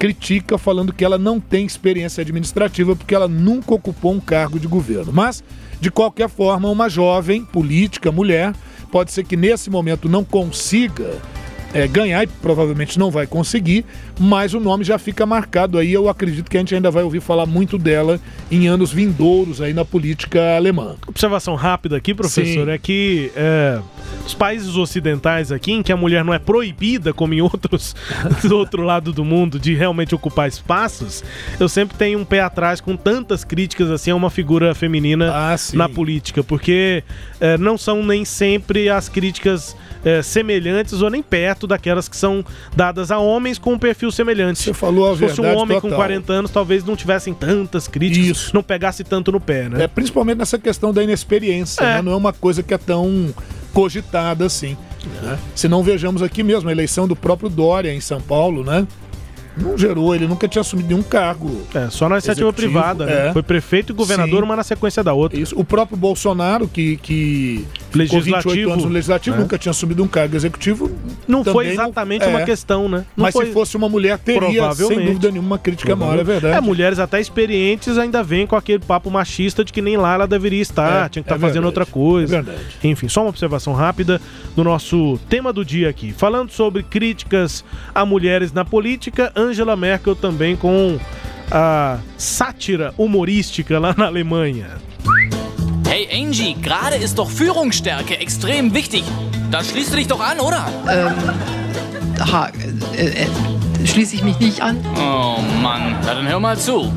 [0.00, 4.66] critica falando que ela não tem experiência administrativa porque ela nunca ocupou um cargo de
[4.66, 5.12] governo.
[5.12, 5.44] Mas,
[5.78, 8.54] de qualquer forma, uma jovem política, mulher,
[8.90, 11.18] pode ser que nesse momento não consiga
[11.72, 13.84] é, ganhar e provavelmente não vai conseguir,
[14.18, 15.92] mas o nome já fica marcado aí.
[15.92, 19.72] Eu acredito que a gente ainda vai ouvir falar muito dela em anos vindouros aí
[19.72, 20.96] na política alemã.
[21.06, 22.70] Observação rápida aqui, professor, Sim.
[22.70, 23.80] é que é,
[24.26, 27.94] os países ocidentais aqui, em que a mulher não é proibida, como em outros
[28.42, 31.22] do outro lado do mundo, de realmente ocupar espaços,
[31.58, 35.56] eu sempre tenho um pé atrás com tantas críticas assim a uma figura feminina ah,
[35.74, 37.04] na política, porque
[37.40, 42.44] é, não são nem sempre as críticas é, semelhantes ou nem perto daquelas que são
[42.74, 44.62] dadas a homens com um perfil semelhante.
[44.62, 45.90] Você falou a Se fosse um homem total.
[45.90, 48.54] com 40 anos, talvez não tivessem tantas críticas, Isso.
[48.54, 49.84] não pegasse tanto no pé, né?
[49.84, 51.94] É, principalmente nessa questão da inexperiência, é.
[51.96, 52.02] né?
[52.02, 53.34] Não é uma coisa que é tão
[53.72, 54.76] cogitada assim.
[55.22, 55.38] Né?
[55.54, 58.86] Se não vejamos aqui mesmo a eleição do próprio Dória em São Paulo, né?
[59.56, 61.66] Não gerou, ele nunca tinha assumido nenhum cargo.
[61.74, 63.28] É, só na iniciativa privada, né?
[63.28, 63.32] é.
[63.32, 64.44] Foi prefeito e governador, Sim.
[64.44, 65.38] uma na sequência da outra.
[65.38, 65.58] Isso.
[65.58, 69.42] O próprio Bolsonaro, que, que legislativo, anos no legislativo, né?
[69.42, 70.90] nunca tinha assumido um cargo executivo.
[71.26, 72.36] Não foi exatamente não, é.
[72.36, 73.04] uma questão, né?
[73.16, 73.46] Não Mas foi...
[73.46, 76.56] se fosse uma mulher, teria, sem dúvida nenhuma, uma crítica maior, é verdade.
[76.56, 80.26] É, mulheres até experientes ainda vêm com aquele papo machista de que nem lá ela
[80.26, 82.38] deveria estar, é, tinha que estar é tá fazendo outra coisa.
[82.38, 82.66] É verdade.
[82.84, 84.20] Enfim, só uma observação rápida
[84.54, 86.12] do nosso tema do dia aqui.
[86.12, 90.98] Falando sobre críticas a mulheres na política, Angela Merkel também com
[91.50, 94.78] a sátira humorística lá na Alemanha.
[95.88, 99.02] Hey Angie, gerade ist doch Führungsstärke extrem wichtig.
[99.50, 100.64] Da schließt du dich doch an, oder?
[100.88, 101.12] Ähm,
[102.32, 102.50] ha,
[102.94, 104.78] äh, äh, schließe ich mich nicht an?
[104.96, 106.92] Oh Mann, na dann hör mal zu.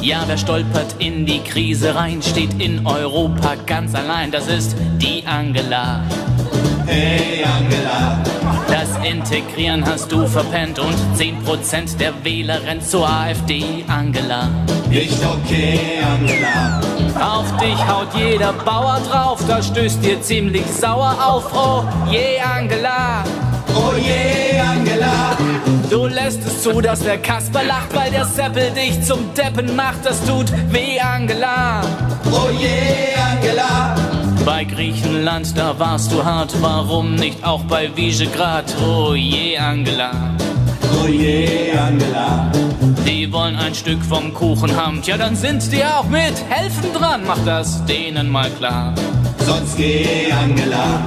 [0.00, 4.30] Ja, wer stolpert in die Krise rein, steht in Europa ganz allein.
[4.30, 6.04] Das ist die Angela.
[6.88, 8.18] Hey Angela.
[8.66, 14.48] Das Integrieren hast du verpennt und 10% der Wähler rennt zur AfD, Angela.
[14.88, 16.80] Nicht okay, Angela.
[17.20, 21.52] Auf dich haut jeder Bauer drauf, da stößt dir ziemlich sauer auf.
[21.52, 23.22] Oh je, Angela.
[23.74, 25.36] Oh je, yeah, Angela.
[25.90, 30.04] Du lässt es zu, dass der Kasper lacht, weil der Seppel dich zum Deppen macht.
[30.04, 31.82] Das tut weh, Angela.
[32.32, 34.07] Oh je, yeah, Angela.
[34.44, 38.64] Bei Griechenland, da warst du hart, warum nicht auch bei Visegrad?
[38.82, 40.10] Oh je, Angela.
[41.00, 42.50] Oh je, Angela.
[43.06, 47.22] Die wollen ein Stück vom Kuchen haben, tja, dann sind die auch mit helfen dran,
[47.26, 48.94] mach das denen mal klar.
[49.48, 51.00] Sonst geh, Angela.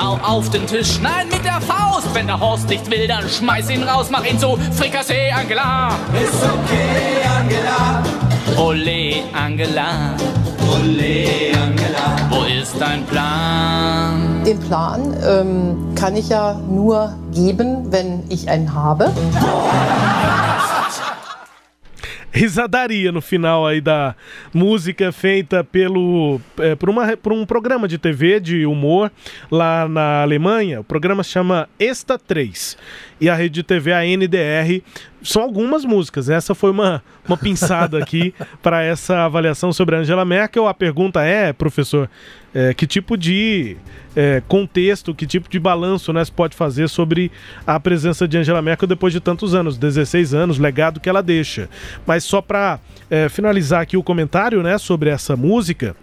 [0.00, 2.08] Hau auf den Tisch, nein, mit der Faust.
[2.14, 5.88] Wenn der Horst nicht will, dann schmeiß ihn raus, mach ihn zu Frikassee, Angela.
[6.14, 8.23] Ist okay, Angela.
[8.56, 10.16] Ole, Angela.
[10.68, 12.16] Ole, Angela.
[12.30, 14.44] Wo ist dein Plan?
[14.44, 19.12] Den Plan ähm, kann ich ja nur geben, wenn ich einen habe.
[22.34, 24.16] risadaria no final aí da
[24.52, 29.10] música feita pelo é, por, uma, por um programa de TV de humor
[29.50, 30.80] lá na Alemanha.
[30.80, 32.76] O programa se chama Esta 3
[33.20, 34.82] e a rede de TV a NDR
[35.24, 36.28] são algumas músicas.
[36.28, 40.68] Essa foi uma, uma pinçada aqui para essa avaliação sobre a Angela Merkel.
[40.68, 42.08] A pergunta é, professor,
[42.54, 43.76] é, que tipo de
[44.14, 47.32] é, contexto, que tipo de balanço né, se pode fazer sobre
[47.66, 51.68] a presença de Angela Merkel depois de tantos anos, 16 anos, legado que ela deixa.
[52.06, 52.78] Mas só para
[53.10, 55.96] é, finalizar aqui o comentário né, sobre essa música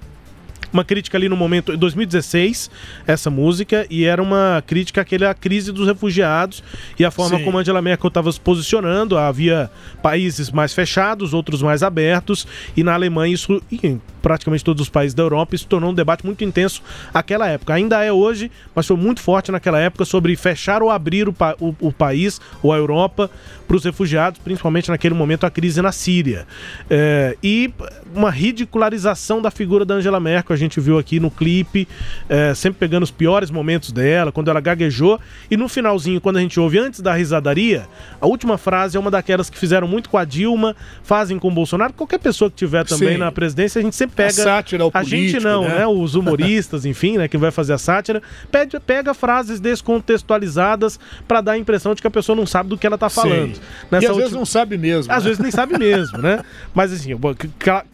[0.71, 2.69] uma crítica ali no momento, em 2016,
[3.05, 6.63] essa música, e era uma crítica àquela crise dos refugiados
[6.97, 7.43] e a forma Sim.
[7.43, 9.17] como Angela Merkel estava se posicionando.
[9.17, 9.69] Havia
[10.01, 15.13] países mais fechados, outros mais abertos, e na Alemanha isso, e praticamente todos os países
[15.13, 16.81] da Europa, isso tornou um debate muito intenso
[17.13, 17.73] naquela época.
[17.73, 21.55] Ainda é hoje, mas foi muito forte naquela época sobre fechar ou abrir o, pa
[21.59, 23.29] o, o país ou a Europa
[23.67, 26.47] para os refugiados, principalmente naquele momento a crise na Síria.
[26.89, 27.73] É, e
[28.13, 31.87] uma ridicularização da figura da Angela Merkel, a gente viu aqui no clipe,
[32.29, 36.41] é, sempre pegando os piores momentos dela, quando ela gaguejou, e no finalzinho, quando a
[36.41, 37.87] gente ouve antes da risadaria,
[38.19, 41.51] a última frase é uma daquelas que fizeram muito com a Dilma, fazem com o
[41.51, 43.17] Bolsonaro, qualquer pessoa que tiver também Sim.
[43.17, 44.29] na presidência, a gente sempre pega.
[44.29, 45.79] A sátira, o A gente não, né?
[45.79, 45.87] né?
[45.87, 47.27] Os humoristas, enfim, né?
[47.27, 52.07] Que vai fazer a sátira, pede, pega frases descontextualizadas para dar a impressão de que
[52.07, 53.59] a pessoa não sabe do que ela tá falando.
[53.89, 54.15] Nessa e às última...
[54.15, 55.11] vezes não sabe mesmo.
[55.11, 55.29] Às né?
[55.29, 56.43] vezes nem sabe mesmo, né?
[56.73, 57.13] Mas assim,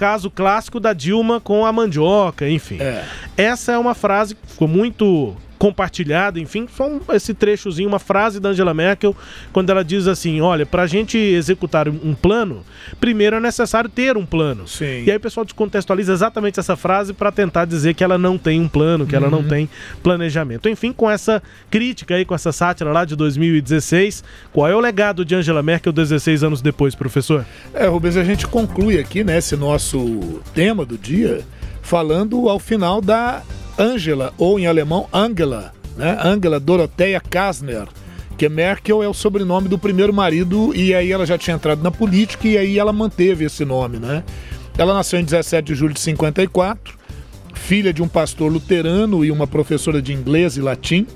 [0.07, 2.77] caso clássico da Dilma com a mandioca, enfim.
[2.79, 3.03] É.
[3.35, 8.39] Essa é uma frase que ficou muito compartilhada, enfim, só um, esse trechozinho, uma frase
[8.39, 9.15] da Angela Merkel,
[9.51, 12.63] quando ela diz assim: olha, para a gente executar um plano,
[12.99, 14.67] primeiro é necessário ter um plano.
[14.67, 15.03] Sim.
[15.05, 18.61] E aí o pessoal descontextualiza exatamente essa frase para tentar dizer que ela não tem
[18.61, 19.21] um plano, que uhum.
[19.21, 19.47] ela não uhum.
[19.47, 19.69] tem
[20.03, 20.69] planejamento.
[20.69, 25.25] Enfim, com essa crítica aí, com essa sátira lá de 2016, qual é o legado
[25.25, 27.45] de Angela Merkel 16 anos depois, professor?
[27.73, 31.41] É, Rubens, a gente conclui aqui, né, esse nosso tema do dia,
[31.81, 33.41] falando ao final da
[33.77, 36.17] Angela, ou em alemão Angela, né?
[36.23, 37.87] Angela Dorothea Kasner,
[38.37, 41.91] que Merkel é o sobrenome do primeiro marido e aí ela já tinha entrado na
[41.91, 44.23] política e aí ela manteve esse nome, né?
[44.77, 46.95] Ela nasceu em 17 de julho de 54,
[47.55, 51.07] filha de um pastor luterano e uma professora de inglês e latim.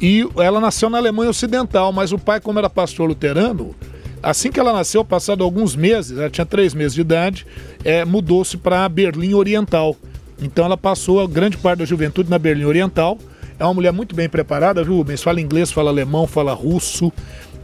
[0.00, 3.72] E ela nasceu na Alemanha Ocidental, mas o pai, como era pastor luterano,
[4.20, 7.46] assim que ela nasceu, passado alguns meses, ela tinha três meses de idade,
[7.84, 9.96] é, mudou-se para Berlim Oriental
[10.40, 13.18] então ela passou a grande parte da juventude na Berlim Oriental.
[13.58, 15.22] É uma mulher muito bem preparada, viu, Rubens?
[15.22, 17.12] Fala inglês, fala alemão, fala russo.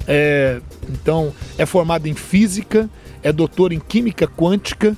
[0.07, 2.89] É, então, é formada em física,
[3.23, 4.97] é doutora em química quântica.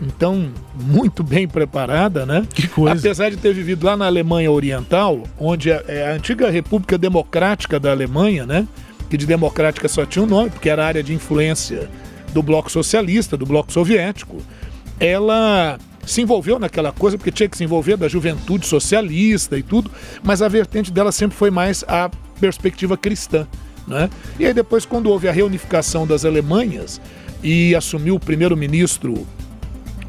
[0.00, 2.46] Então, muito bem preparada, né?
[2.52, 2.98] Que coisa.
[2.98, 7.78] Apesar de ter vivido lá na Alemanha Oriental, onde é, é a antiga República Democrática
[7.78, 8.66] da Alemanha, né?
[9.08, 11.88] Que de democrática só tinha um nome, porque era área de influência
[12.32, 14.38] do bloco socialista, do bloco soviético.
[14.98, 19.90] Ela se envolveu naquela coisa, porque tinha que se envolver da juventude socialista e tudo,
[20.22, 23.46] mas a vertente dela sempre foi mais a perspectiva cristã.
[23.86, 24.08] Né?
[24.38, 27.00] E aí depois, quando houve a reunificação das Alemanhas
[27.42, 29.26] e assumiu o primeiro-ministro,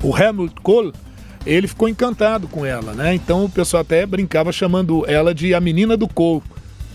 [0.01, 0.93] o Helmut Kohl,
[1.45, 3.13] ele ficou encantado com ela, né?
[3.13, 6.41] Então o pessoal até brincava chamando ela de a menina do Kohl,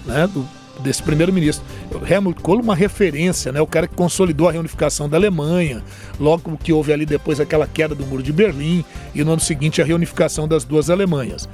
[0.04, 0.26] né?
[0.26, 0.46] Do
[0.80, 1.64] desse primeiro-ministro.
[2.08, 3.60] Helmut Kohl, uma referência, né?
[3.60, 5.82] o cara que consolidou a reunificação da Alemanha,
[6.18, 9.80] logo que houve ali depois aquela queda do Muro de Berlim e no ano seguinte
[9.80, 11.48] a reunificação das duas Alemanhas.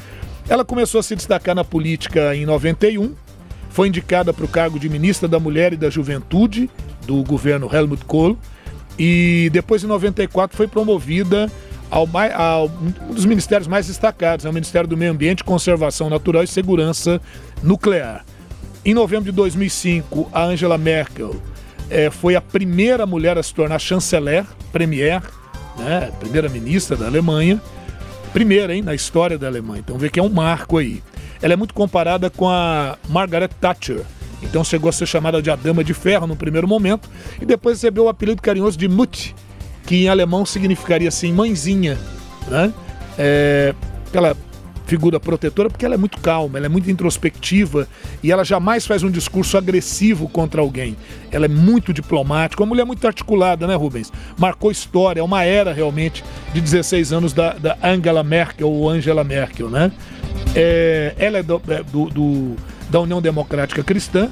[0.48, 3.14] Ela começou a se destacar na política em 91,
[3.70, 6.70] foi indicada para o cargo de ministra da Mulher e da Juventude
[7.06, 8.38] do governo Helmut Kohl
[8.98, 11.50] e depois em 94 foi promovida
[11.90, 12.66] ao, ao,
[13.08, 17.20] um dos ministérios mais destacados, é o Ministério do Meio Ambiente, Conservação Natural e Segurança
[17.62, 18.24] Nuclear.
[18.86, 21.34] Em novembro de 2005, a Angela Merkel
[21.90, 25.20] é, foi a primeira mulher a se tornar chanceler, premier,
[25.76, 27.60] né, primeira-ministra da Alemanha.
[28.32, 29.80] Primeira, hein, na história da Alemanha.
[29.80, 31.02] Então vê que é um marco aí.
[31.42, 34.02] Ela é muito comparada com a Margaret Thatcher.
[34.40, 37.10] Então chegou a ser chamada de a Dama de Ferro no primeiro momento
[37.42, 39.34] e depois recebeu o apelido carinhoso de Mutti,
[39.84, 41.98] que em alemão significaria assim mãezinha,
[42.46, 42.72] né?
[43.18, 43.74] É,
[44.86, 47.86] figura protetora porque ela é muito calma, ela é muito introspectiva
[48.22, 50.96] e ela jamais faz um discurso agressivo contra alguém.
[51.30, 54.12] Ela é muito diplomática, uma mulher muito articulada, né, Rubens?
[54.38, 56.24] Marcou história, é uma era realmente
[56.54, 59.90] de 16 anos da, da Angela Merkel ou Angela Merkel, né?
[60.54, 62.56] É, ela é do, é, do, do,
[62.88, 64.30] da União Democrática Cristã,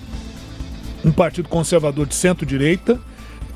[1.05, 2.99] um partido conservador de centro-direita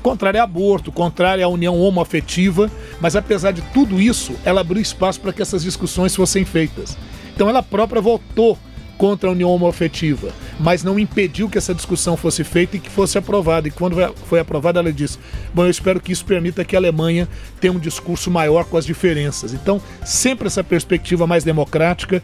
[0.01, 2.69] contrária a aborto, contrária à união homoafetiva,
[2.99, 6.97] mas apesar de tudo isso, ela abriu espaço para que essas discussões fossem feitas.
[7.33, 8.57] Então ela própria votou
[8.97, 10.29] contra a união homoafetiva,
[10.59, 13.67] mas não impediu que essa discussão fosse feita e que fosse aprovada.
[13.67, 13.95] E quando
[14.25, 15.17] foi aprovada, ela disse:
[15.53, 17.27] Bom, eu espero que isso permita que a Alemanha
[17.61, 19.53] tenha um discurso maior com as diferenças.
[19.53, 22.21] Então, sempre essa perspectiva mais democrática.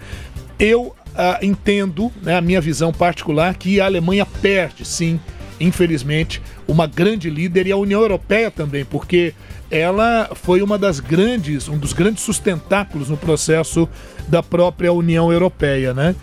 [0.60, 5.20] Eu ah, entendo, né, a minha visão particular, que a Alemanha perde, sim,
[5.60, 9.34] infelizmente, uma grande líder e a União Europeia também, porque
[9.70, 13.90] ela foi uma das grandes, um dos grandes sustentáculos no processo
[14.28, 16.16] da própria União Europeia, né?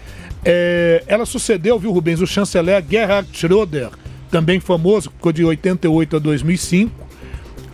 [0.45, 3.91] É, ela sucedeu, viu, Rubens, o chanceler Gerhard Schröder,
[4.31, 6.91] também famoso, ficou de 88 a 2005,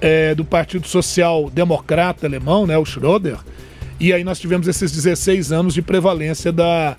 [0.01, 3.39] é, do Partido Social Democrata Alemão, né, o Schröder,
[3.99, 6.97] e aí nós tivemos esses 16 anos de prevalência da,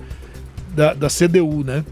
[0.76, 1.84] da, da CDU, né?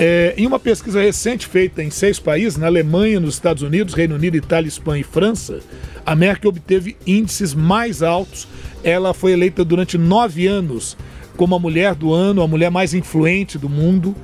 [0.00, 4.14] É, em uma pesquisa recente feita em seis países, na Alemanha, nos Estados Unidos, Reino
[4.14, 5.58] Unido, Itália, Espanha e França,
[6.06, 8.46] a Merkel obteve índices mais altos.
[8.84, 10.96] Ela foi eleita durante nove anos
[11.36, 14.14] como a mulher do ano, a mulher mais influente do mundo.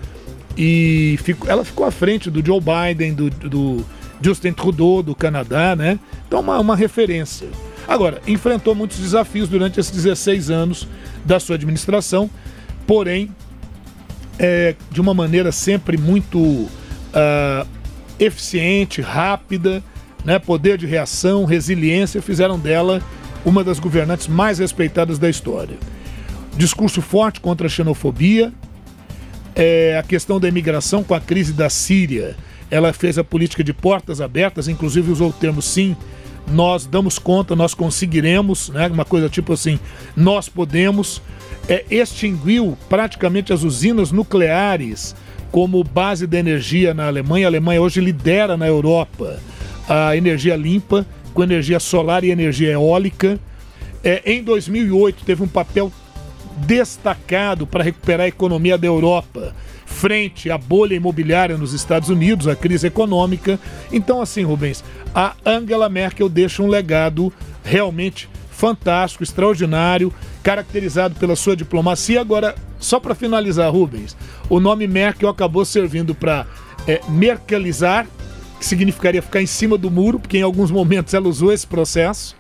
[0.57, 3.85] E fico, ela ficou à frente do Joe Biden, do, do
[4.23, 5.99] Justin Trudeau, do Canadá, né?
[6.29, 7.49] Então, uma, uma referência.
[7.87, 10.87] Agora, enfrentou muitos desafios durante esses 16 anos
[11.25, 12.31] da sua administração,
[12.87, 13.31] porém,
[14.39, 17.67] é, de uma maneira sempre muito uh,
[18.19, 19.83] eficiente, rápida,
[20.25, 23.03] né, poder de reação, resiliência, fizeram dela
[23.45, 25.77] uma das governantes mais respeitadas da história.
[26.57, 28.53] Discurso forte contra a xenofobia,
[29.55, 32.37] é, a questão da imigração com a crise da Síria.
[32.71, 35.97] Ela fez a política de portas abertas, inclusive usou o termo sim,
[36.49, 39.79] nós damos conta, nós conseguiremos, né, uma coisa tipo assim,
[40.17, 41.23] nós podemos
[41.69, 45.15] é, extinguiu praticamente as usinas nucleares
[45.51, 47.47] como base da energia na Alemanha.
[47.47, 49.39] A Alemanha hoje lidera na Europa
[49.89, 53.39] a energia limpa, com energia solar e energia eólica.
[54.03, 55.93] É, em 2008, teve um papel
[56.59, 59.55] destacado para recuperar a economia da Europa
[59.87, 63.59] frente à bolha imobiliária nos Estados Unidos, a crise econômica.
[63.93, 64.85] Então, assim, Rubens,
[65.15, 70.13] a Angela Merkel deixa um legado realmente fantástico, extraordinário
[70.43, 72.21] caracterizado pela sua diplomacia.
[72.21, 74.17] Agora, só para finalizar, Rubens,
[74.49, 76.47] o nome Merkel acabou servindo para
[76.87, 78.07] é, merkelizar,
[78.59, 82.37] que significaria ficar em cima do muro, porque em alguns momentos ela usou esse processo.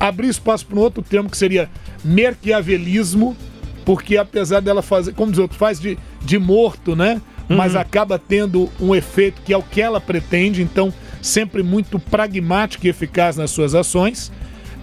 [0.00, 1.68] Abrir espaço para um outro termo que seria
[2.02, 3.36] merquiavelismo,
[3.84, 7.20] porque apesar dela fazer, como diz outro, faz de, de morto, né?
[7.48, 7.56] Uhum.
[7.56, 10.92] Mas acaba tendo um efeito que é o que ela pretende, então
[11.24, 14.30] sempre muito pragmática e eficaz nas suas ações.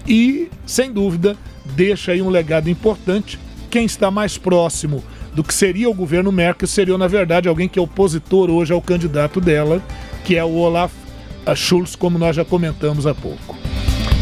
[0.07, 1.37] E, sem dúvida,
[1.75, 3.37] deixa aí um legado importante.
[3.69, 5.03] Quem está mais próximo
[5.35, 8.81] do que seria o governo Merkel seria, na verdade, alguém que é opositor hoje ao
[8.81, 9.81] candidato dela,
[10.25, 10.91] que é o Olaf
[11.55, 13.70] Schulz, como nós já comentamos há pouco.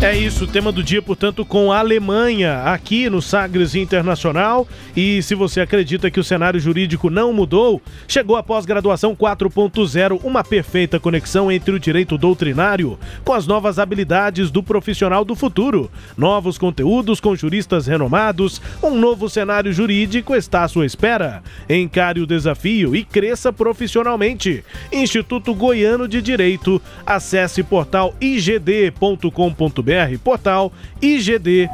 [0.01, 4.65] É isso, tema do dia, portanto, com a Alemanha aqui no Sagres Internacional.
[4.95, 10.41] E se você acredita que o cenário jurídico não mudou, chegou a pós-graduação 4.0, uma
[10.41, 15.91] perfeita conexão entre o direito doutrinário com as novas habilidades do profissional do futuro.
[16.17, 21.43] Novos conteúdos com juristas renomados, um novo cenário jurídico está à sua espera.
[21.69, 24.63] Encare o desafio e cresça profissionalmente.
[24.93, 26.81] Instituto Goiano de Direito.
[27.05, 29.88] Acesse portal igd.com.br
[30.23, 30.71] portal
[31.01, 31.69] igd.com.br.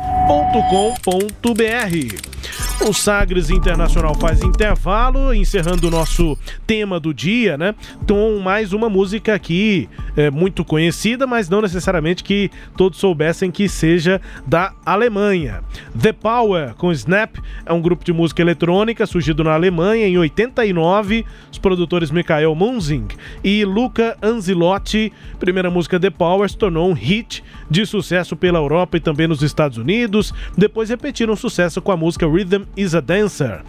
[2.87, 6.37] O Sagres Internacional faz intervalo, encerrando o nosso
[6.67, 7.73] tema do dia, né?
[8.07, 13.67] Com mais uma música aqui, é, muito conhecida, mas não necessariamente que todos soubessem que
[13.67, 15.63] seja da Alemanha.
[15.99, 21.25] The Power, com Snap, é um grupo de música eletrônica surgido na Alemanha em 89.
[21.51, 23.07] Os produtores Michael Munzing
[23.43, 25.11] e Luca Anzilotti.
[25.39, 29.41] Primeira música The Power se tornou um hit de sucesso pela Europa e também nos
[29.41, 30.33] Estados Unidos.
[30.57, 33.61] Depois repetiram sucesso com a música Rhythm is a Dancer.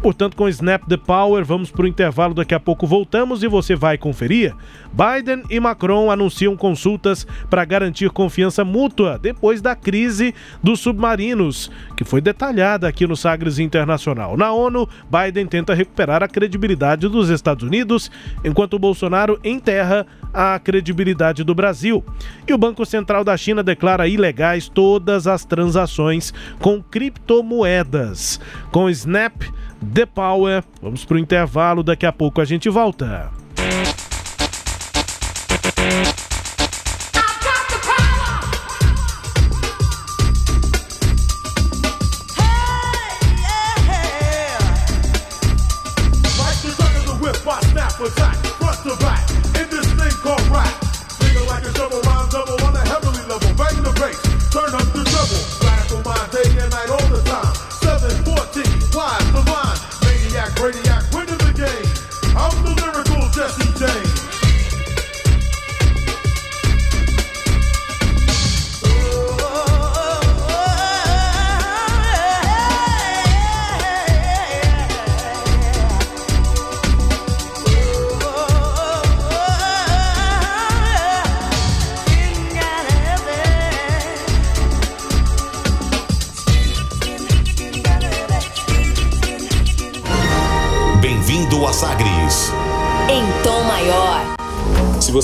[0.00, 2.32] Portanto, com Snap the Power, vamos para o intervalo.
[2.32, 4.54] Daqui a pouco voltamos e você vai conferir.
[4.92, 12.04] Biden e Macron anunciam consultas para garantir confiança mútua depois da crise dos submarinos, que
[12.04, 14.36] foi detalhada aqui no Sagres Internacional.
[14.36, 18.10] Na ONU, Biden tenta recuperar a credibilidade dos Estados Unidos,
[18.44, 22.04] enquanto Bolsonaro enterra a credibilidade do Brasil.
[22.46, 28.13] E o Banco Central da China declara ilegais todas as transações com criptomoedas.
[28.70, 29.42] Com Snap,
[29.94, 33.43] The Power, vamos para o intervalo, daqui a pouco a gente volta.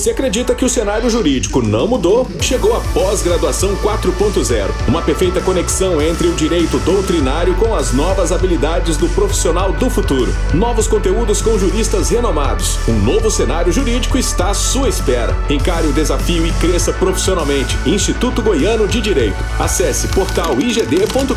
[0.00, 6.00] Você acredita que o cenário jurídico não mudou, chegou a pós-graduação 4.0, uma perfeita conexão
[6.00, 10.34] entre o direito doutrinário com as novas habilidades do profissional do futuro.
[10.54, 12.78] Novos conteúdos com juristas renomados.
[12.88, 15.36] Um novo cenário jurídico está à sua espera.
[15.50, 17.76] Encare o desafio e cresça profissionalmente.
[17.84, 19.36] Instituto Goiano de Direito.
[19.58, 21.36] Acesse portaligd.com.br.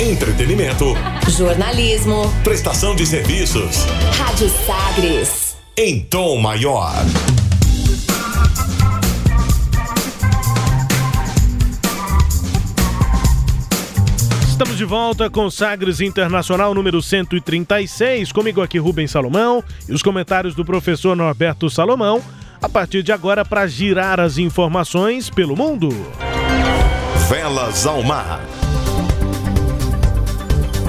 [0.00, 0.94] Entretenimento.
[1.28, 2.34] Jornalismo.
[2.42, 3.84] Prestação de serviços.
[4.16, 5.43] Rádio Sagres.
[5.76, 6.92] Em tom maior.
[14.48, 18.30] Estamos de volta com Sagres Internacional número 136.
[18.30, 22.22] Comigo aqui Rubens Salomão e os comentários do professor Norberto Salomão.
[22.62, 25.88] A partir de agora, para girar as informações pelo mundo.
[27.28, 28.40] Velas ao mar.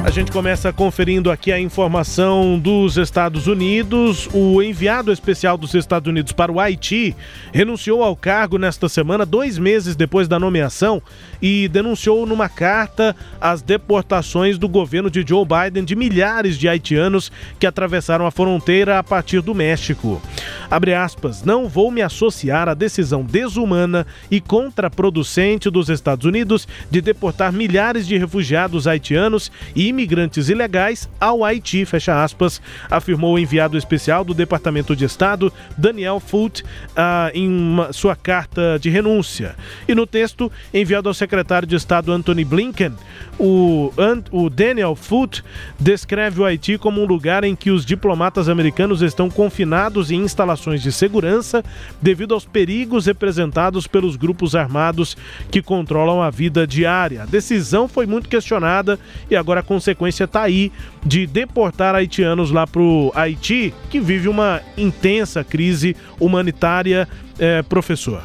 [0.06, 4.30] A gente começa conferindo aqui a informação dos Estados Unidos.
[4.32, 7.16] O enviado especial dos Estados Unidos para o Haiti
[7.52, 11.02] renunciou ao cargo nesta semana, dois meses depois da nomeação,
[11.42, 17.32] e denunciou numa carta as deportações do governo de Joe Biden de milhares de haitianos
[17.60, 20.22] que atravessaram a fronteira a partir do México.
[20.70, 27.02] Abre aspas, não vou me associar à decisão desumana e contraproducente dos Estados Unidos de
[27.02, 33.78] deportar milhares de refugiados haitianos e imigrantes ilegais ao Haiti, fecha aspas, afirmou o enviado
[33.78, 39.56] especial do Departamento de Estado, Daniel Foote, uh, em uma, sua carta de renúncia.
[39.88, 42.94] E no texto enviado ao secretário de Estado Anthony Blinken,
[43.40, 43.92] o,
[44.32, 45.44] o Daniel Foote
[45.80, 50.82] descreve o Haiti como um lugar em que os diplomatas americanos estão confinados em instalações
[50.82, 51.64] de segurança
[52.02, 55.16] devido aos perigos representados pelos grupos armados
[55.50, 57.24] que controlam a vida diária.
[57.24, 60.72] A decisão foi muito questionada e agora com consequência está aí
[61.06, 67.08] de deportar haitianos lá para o Haiti, que vive uma intensa crise humanitária,
[67.38, 68.24] é, professor.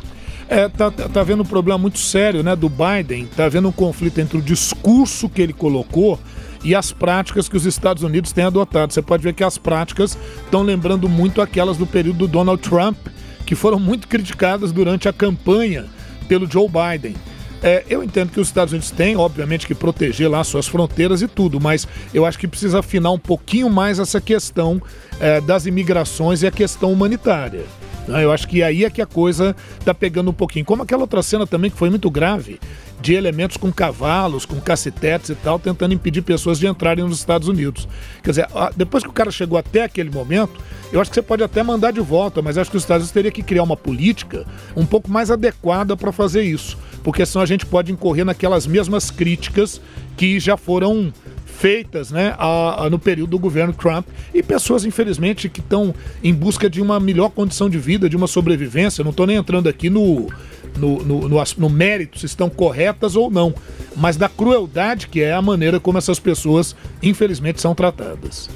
[0.49, 4.19] É, tá, tá vendo um problema muito sério, né, do Biden, tá havendo um conflito
[4.21, 6.19] entre o discurso que ele colocou
[6.65, 8.93] e as práticas que os Estados Unidos têm adotado.
[8.93, 12.97] Você pode ver que as práticas estão lembrando muito aquelas do período do Donald Trump,
[13.47, 15.87] que foram muito criticadas durante a campanha
[16.27, 17.15] pelo Joe Biden.
[17.63, 21.29] É, eu entendo que os Estados Unidos têm, obviamente, que proteger lá suas fronteiras e
[21.29, 24.81] tudo, mas eu acho que precisa afinar um pouquinho mais essa questão
[25.21, 27.65] é, das imigrações e a questão humanitária.
[28.09, 28.25] Né?
[28.25, 30.65] Eu acho que aí é que a coisa está pegando um pouquinho.
[30.65, 32.59] Como aquela outra cena também que foi muito grave,
[33.01, 37.49] de elementos com cavalos, com cacetetes e tal, tentando impedir pessoas de entrarem nos Estados
[37.49, 37.89] Unidos.
[38.23, 40.61] Quer dizer, depois que o cara chegou até aquele momento,
[40.93, 43.13] eu acho que você pode até mandar de volta, mas acho que os Estados Unidos
[43.13, 44.47] teria que criar uma política
[44.77, 49.11] um pouco mais adequada para fazer isso, porque senão a gente pode incorrer naquelas mesmas
[49.11, 49.81] críticas
[50.17, 51.13] que já foram
[51.61, 55.95] feitas né, a, a, no período do governo Trump e pessoas, infelizmente, que estão
[56.25, 59.05] em busca de uma melhor condição de vida, de uma sobrevivência.
[59.05, 60.29] Não estou nem entrando aqui no,
[60.79, 63.55] no, no, no, no mérito, se estão corretas ou não,
[63.95, 68.49] mas da crueldade que é a maneira como essas pessoas, infelizmente, são tratadas.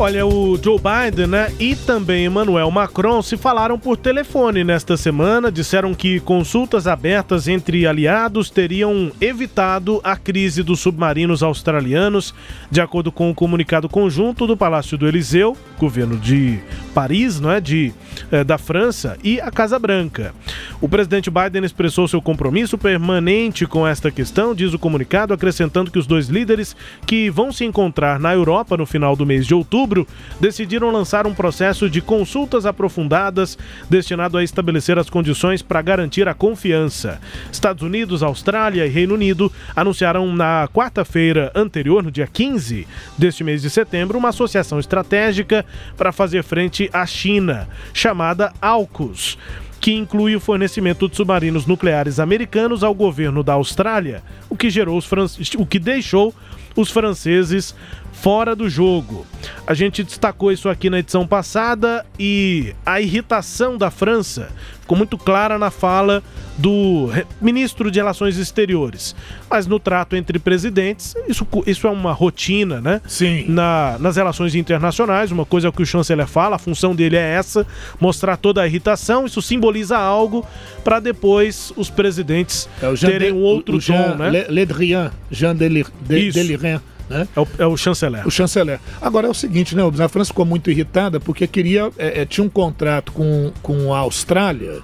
[0.00, 5.50] Olha, o Joe Biden né, e também Emmanuel Macron se falaram por telefone nesta semana.
[5.50, 12.32] Disseram que consultas abertas entre aliados teriam evitado a crise dos submarinos australianos,
[12.70, 16.60] de acordo com o comunicado conjunto do Palácio do Eliseu, governo de
[16.94, 17.92] Paris, não é, de,
[18.30, 20.32] eh, da França, e a Casa Branca.
[20.80, 25.98] O presidente Biden expressou seu compromisso permanente com esta questão, diz o comunicado, acrescentando que
[25.98, 29.87] os dois líderes que vão se encontrar na Europa no final do mês de outubro
[29.88, 30.06] outubro,
[30.38, 33.56] decidiram lançar um processo de consultas aprofundadas
[33.88, 37.20] destinado a estabelecer as condições para garantir a confiança.
[37.50, 42.86] Estados Unidos, Austrália e Reino Unido anunciaram na quarta-feira anterior, no dia 15
[43.16, 45.64] deste mês de setembro, uma associação estratégica
[45.96, 49.38] para fazer frente à China, chamada AUKUS
[49.80, 54.98] que inclui o fornecimento de submarinos nucleares americanos ao governo da Austrália, o que gerou
[54.98, 55.08] os
[55.56, 56.34] o que deixou
[56.80, 57.74] os franceses
[58.20, 59.26] fora do jogo.
[59.66, 64.50] A gente destacou isso aqui na edição passada e a irritação da França
[64.80, 66.22] ficou muito clara na fala
[66.56, 67.10] do
[67.40, 69.14] ministro de Relações Exteriores.
[69.48, 73.00] Mas no trato entre presidentes, isso, isso é uma rotina, né?
[73.06, 73.44] Sim.
[73.48, 77.16] Na, nas relações internacionais, uma coisa é o que o chanceler fala, a função dele
[77.16, 77.66] é essa,
[78.00, 80.44] mostrar toda a irritação, isso simboliza algo
[80.82, 84.30] para depois os presidentes é terem um outro o, o tom, Jean, né?
[84.30, 86.80] Le, Le Drian, Jean Delirian.
[87.08, 87.26] Né?
[87.34, 88.26] É, o, é o chanceler.
[88.26, 88.80] O chanceler.
[89.00, 89.82] Agora é o seguinte, né?
[90.04, 91.90] A França ficou muito irritada porque queria.
[91.98, 94.80] É, é, tinha um contrato com, com a Austrália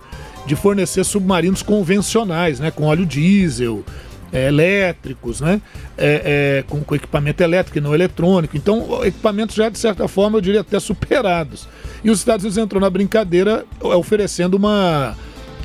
[0.47, 2.71] de fornecer submarinos convencionais, né?
[2.71, 3.85] Com óleo diesel.
[4.35, 5.63] é, elétricos, né?
[5.97, 8.57] É, é, com, com, equipamento elétrico e não eletrônico.
[8.57, 11.69] Então, equipamentos já, de certa forma, eu diria até superados.
[12.03, 15.17] E os Estados Unidos entrou na brincadeira oferecendo uma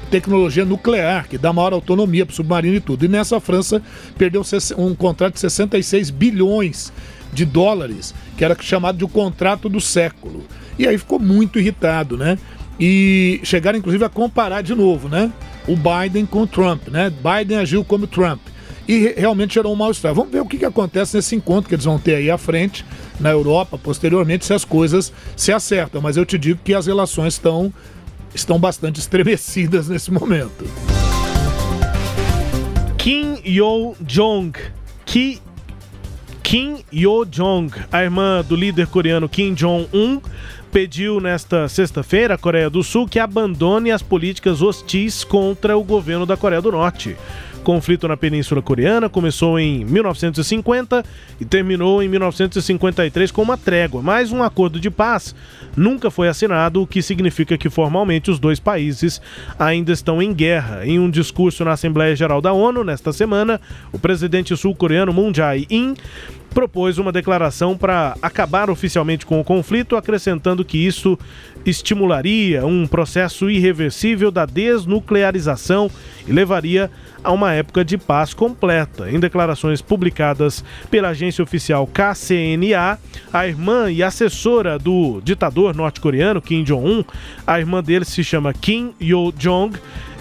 [0.09, 3.05] tecnologia nuclear, que dá maior autonomia para o submarino e tudo.
[3.05, 3.81] E nessa França
[4.17, 4.41] perdeu
[4.77, 6.91] um contrato de 66 bilhões
[7.31, 10.43] de dólares, que era chamado de o contrato do século.
[10.77, 12.37] E aí ficou muito irritado, né?
[12.79, 15.31] E chegaram inclusive a comparar de novo, né?
[15.67, 17.11] O Biden com o Trump, né?
[17.11, 18.39] Biden agiu como Trump.
[18.87, 20.15] E realmente gerou um mal-estar.
[20.15, 22.83] Vamos ver o que, que acontece nesse encontro que eles vão ter aí à frente,
[23.19, 26.01] na Europa, posteriormente, se as coisas se acertam.
[26.01, 27.71] Mas eu te digo que as relações estão,
[28.33, 30.65] estão bastante estremecidas nesse momento.
[32.97, 34.51] Kim Yo-jong,
[35.05, 35.41] Ki
[36.43, 40.19] Kim Yo-jong, a irmã do líder coreano Kim Jong-un,
[40.71, 46.25] pediu nesta sexta-feira à Coreia do Sul que abandone as políticas hostis contra o governo
[46.25, 47.15] da Coreia do Norte.
[47.63, 51.03] Conflito na Península Coreana começou em 1950
[51.39, 55.35] e terminou em 1953 com uma trégua, mas um acordo de paz
[55.75, 59.21] nunca foi assinado, o que significa que formalmente os dois países
[59.57, 60.85] ainda estão em guerra.
[60.85, 63.59] Em um discurso na Assembleia Geral da ONU nesta semana,
[63.91, 65.95] o presidente sul-coreano Moon Jae-in
[66.59, 71.17] propôs uma declaração para acabar oficialmente com o conflito, acrescentando que isso
[71.65, 75.89] estimularia um processo irreversível da desnuclearização
[76.27, 76.91] e levaria
[77.23, 79.09] a uma época de paz completa.
[79.09, 82.99] Em declarações publicadas pela agência oficial KCNA,
[83.31, 87.05] a irmã e assessora do ditador norte-coreano Kim Jong-un,
[87.47, 89.77] a irmã dele se chama Kim Yo-jong,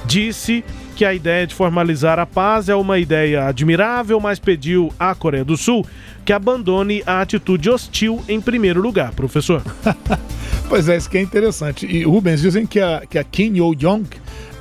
[0.07, 0.64] disse
[0.95, 5.45] que a ideia de formalizar a paz é uma ideia admirável, mas pediu à Coreia
[5.45, 5.86] do Sul
[6.29, 9.62] que abandone a atitude hostil em primeiro lugar, professor.
[10.68, 11.87] pois é, isso que é interessante.
[11.87, 14.07] E Rubens dizem que a, que a Kim Yo-jong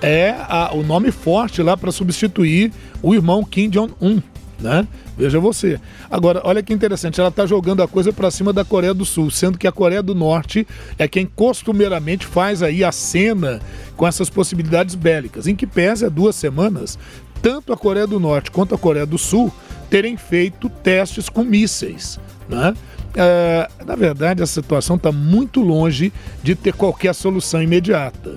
[0.01, 2.71] é a, o nome forte lá para substituir
[3.03, 4.21] o irmão Kim Jong-un,
[4.61, 4.87] né?
[5.17, 5.77] Veja você.
[6.09, 9.29] Agora, olha que interessante, ela está jogando a coisa para cima da Coreia do Sul,
[9.29, 10.65] sendo que a Coreia do Norte
[10.97, 13.59] é quem costumeiramente faz aí a cena
[13.97, 15.47] com essas possibilidades bélicas.
[15.47, 16.97] Em que pese há duas semanas,
[17.41, 19.51] tanto a Coreia do Norte quanto a Coreia do Sul
[19.89, 22.73] terem feito testes com mísseis, né?
[23.15, 26.13] É, na verdade, a situação está muito longe
[26.43, 28.35] de ter qualquer solução imediata.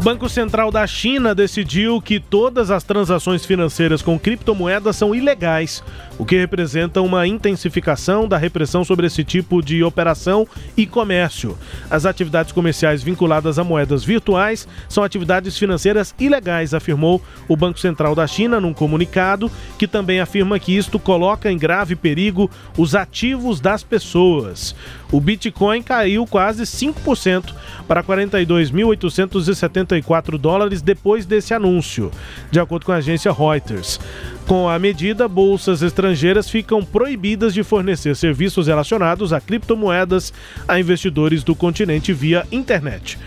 [0.00, 5.84] O Banco Central da China decidiu que todas as transações financeiras com criptomoedas são ilegais,
[6.16, 11.54] o que representa uma intensificação da repressão sobre esse tipo de operação e comércio.
[11.90, 18.14] As atividades comerciais vinculadas a moedas virtuais são atividades financeiras ilegais, afirmou o Banco Central
[18.14, 23.60] da China num comunicado, que também afirma que isto coloca em grave perigo os ativos
[23.60, 24.74] das pessoas.
[25.12, 27.52] O Bitcoin caiu quase 5%
[27.88, 32.12] para 42.874 dólares depois desse anúncio,
[32.50, 33.98] de acordo com a agência Reuters.
[34.46, 40.32] Com a medida, bolsas estrangeiras ficam proibidas de fornecer serviços relacionados a criptomoedas
[40.68, 43.18] a investidores do continente via internet.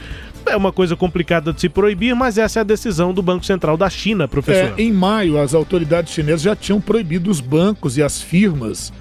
[0.46, 3.78] É uma coisa complicada de se proibir, mas essa é a decisão do Banco Central
[3.78, 4.74] da China, professor.
[4.78, 8.92] É, em maio, as autoridades chinesas já tinham proibido os bancos e as firmas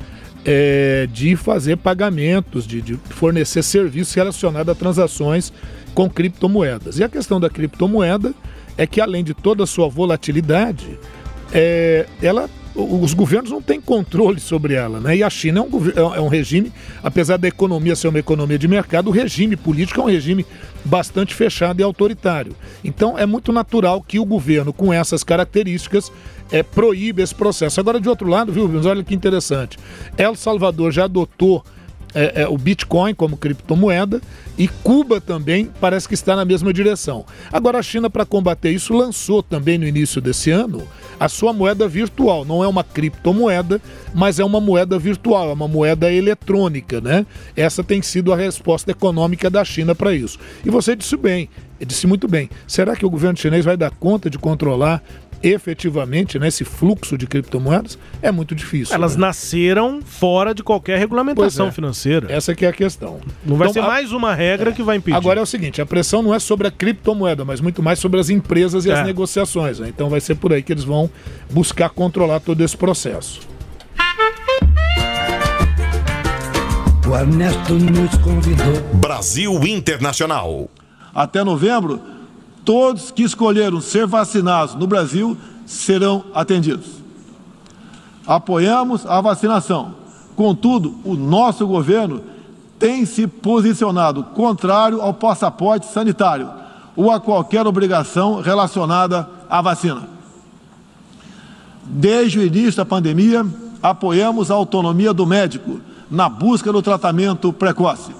[0.45, 5.53] é, de fazer pagamentos, de, de fornecer serviços relacionados a transações
[5.95, 6.99] com criptomoedas.
[6.99, 8.35] E a questão da criptomoeda
[8.77, 10.99] é que, além de toda a sua volatilidade,
[11.53, 15.17] é, ela os governos não têm controle sobre ela, né?
[15.17, 18.67] E a China é um, é um regime, apesar da economia ser uma economia de
[18.67, 20.47] mercado, o regime político é um regime
[20.85, 22.57] bastante fechado e autoritário.
[22.83, 26.11] Então é muito natural que o governo, com essas características,
[26.51, 27.81] é, proíbe esse processo.
[27.81, 29.79] Agora, de outro lado, viu, olha que interessante.
[30.17, 31.65] El Salvador já adotou
[32.15, 34.21] é, é, o Bitcoin como criptomoeda
[34.59, 37.25] e Cuba também parece que está na mesma direção.
[37.51, 40.87] Agora, a China, para combater isso, lançou também no início desse ano
[41.19, 42.45] a sua moeda virtual.
[42.45, 43.81] Não é uma criptomoeda,
[44.15, 47.25] mas é uma moeda virtual, é uma moeda eletrônica, né?
[47.57, 50.39] Essa tem sido a resposta econômica da China para isso.
[50.65, 51.49] E você disse bem,
[51.81, 52.51] disse muito bem.
[52.67, 55.03] Será que o governo chinês vai dar conta de controlar
[55.43, 58.95] efetivamente nesse né, fluxo de criptomoedas é muito difícil.
[58.95, 59.27] Elas né?
[59.27, 61.73] nasceram fora de qualquer regulamentação é.
[61.73, 62.33] financeira.
[62.33, 63.21] Essa que é a questão.
[63.45, 63.91] Não vai então, ser a...
[63.91, 64.73] mais uma regra é.
[64.73, 65.17] que vai impedir.
[65.17, 68.21] Agora é o seguinte, a pressão não é sobre a criptomoeda, mas muito mais sobre
[68.21, 68.95] as empresas e é.
[68.95, 69.79] as negociações.
[69.79, 69.89] Né?
[69.89, 71.11] Então vai ser por aí que eles vão
[71.51, 73.41] buscar controlar todo esse processo.
[77.09, 78.81] O Ernesto nos convidou.
[78.95, 80.71] Brasil Internacional.
[81.15, 82.01] Até novembro,
[82.65, 85.37] todos que escolheram ser vacinados no Brasil
[85.67, 86.87] serão atendidos.
[88.27, 89.95] Apoiamos a vacinação.
[90.37, 92.23] Contudo, o nosso governo
[92.79, 96.51] tem se posicionado contrário ao passaporte sanitário
[96.97, 100.09] ou a qualquer obrigação relacionada à vacina.
[101.85, 103.47] Desde o início da pandemia,
[103.83, 108.13] apoiamos a autonomia do médico na busca do tratamento precoce,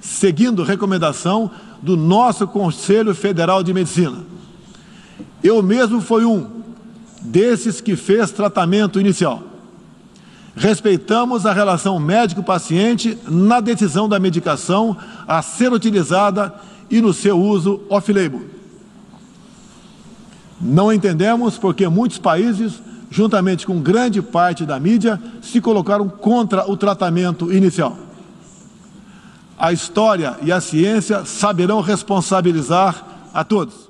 [0.00, 1.50] seguindo recomendação
[1.86, 4.24] do nosso Conselho Federal de Medicina.
[5.40, 6.44] Eu mesmo fui um
[7.22, 9.40] desses que fez tratamento inicial.
[10.56, 14.96] Respeitamos a relação médico-paciente na decisão da medicação
[15.28, 16.52] a ser utilizada
[16.90, 18.42] e no seu uso off-label.
[20.60, 26.76] Não entendemos porque muitos países, juntamente com grande parte da mídia, se colocaram contra o
[26.76, 28.05] tratamento inicial.
[29.58, 33.86] A história e a ciência saberão responsabilizar a todos.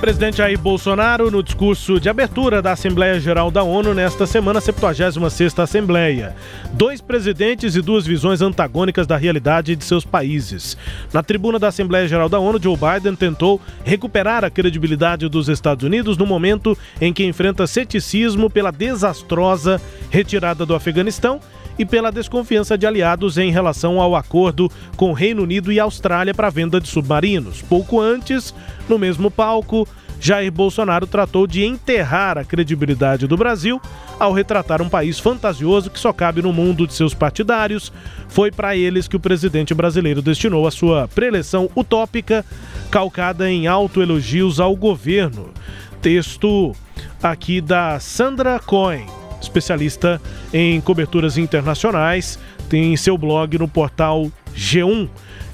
[0.00, 5.62] Presidente Jair Bolsonaro, no discurso de abertura da Assembleia Geral da ONU nesta semana, 76ª
[5.62, 6.36] Assembleia.
[6.72, 10.76] Dois presidentes e duas visões antagônicas da realidade de seus países.
[11.12, 15.84] Na tribuna da Assembleia Geral da ONU, Joe Biden tentou recuperar a credibilidade dos Estados
[15.84, 19.80] Unidos no momento em que enfrenta ceticismo pela desastrosa
[20.10, 21.40] retirada do Afeganistão
[21.78, 26.50] e pela desconfiança de aliados em relação ao acordo com Reino Unido e Austrália para
[26.50, 27.62] venda de submarinos.
[27.62, 28.54] Pouco antes,
[28.88, 29.86] no mesmo palco,
[30.20, 33.80] Jair Bolsonaro tratou de enterrar a credibilidade do Brasil
[34.18, 37.92] ao retratar um país fantasioso que só cabe no mundo de seus partidários.
[38.28, 42.44] Foi para eles que o presidente brasileiro destinou a sua preleção utópica,
[42.90, 45.50] calcada em autoelogios ao governo.
[46.02, 46.74] Texto
[47.22, 49.06] aqui da Sandra Cohen,
[49.40, 50.20] especialista
[50.52, 55.08] em coberturas internacionais, tem seu blog no portal G1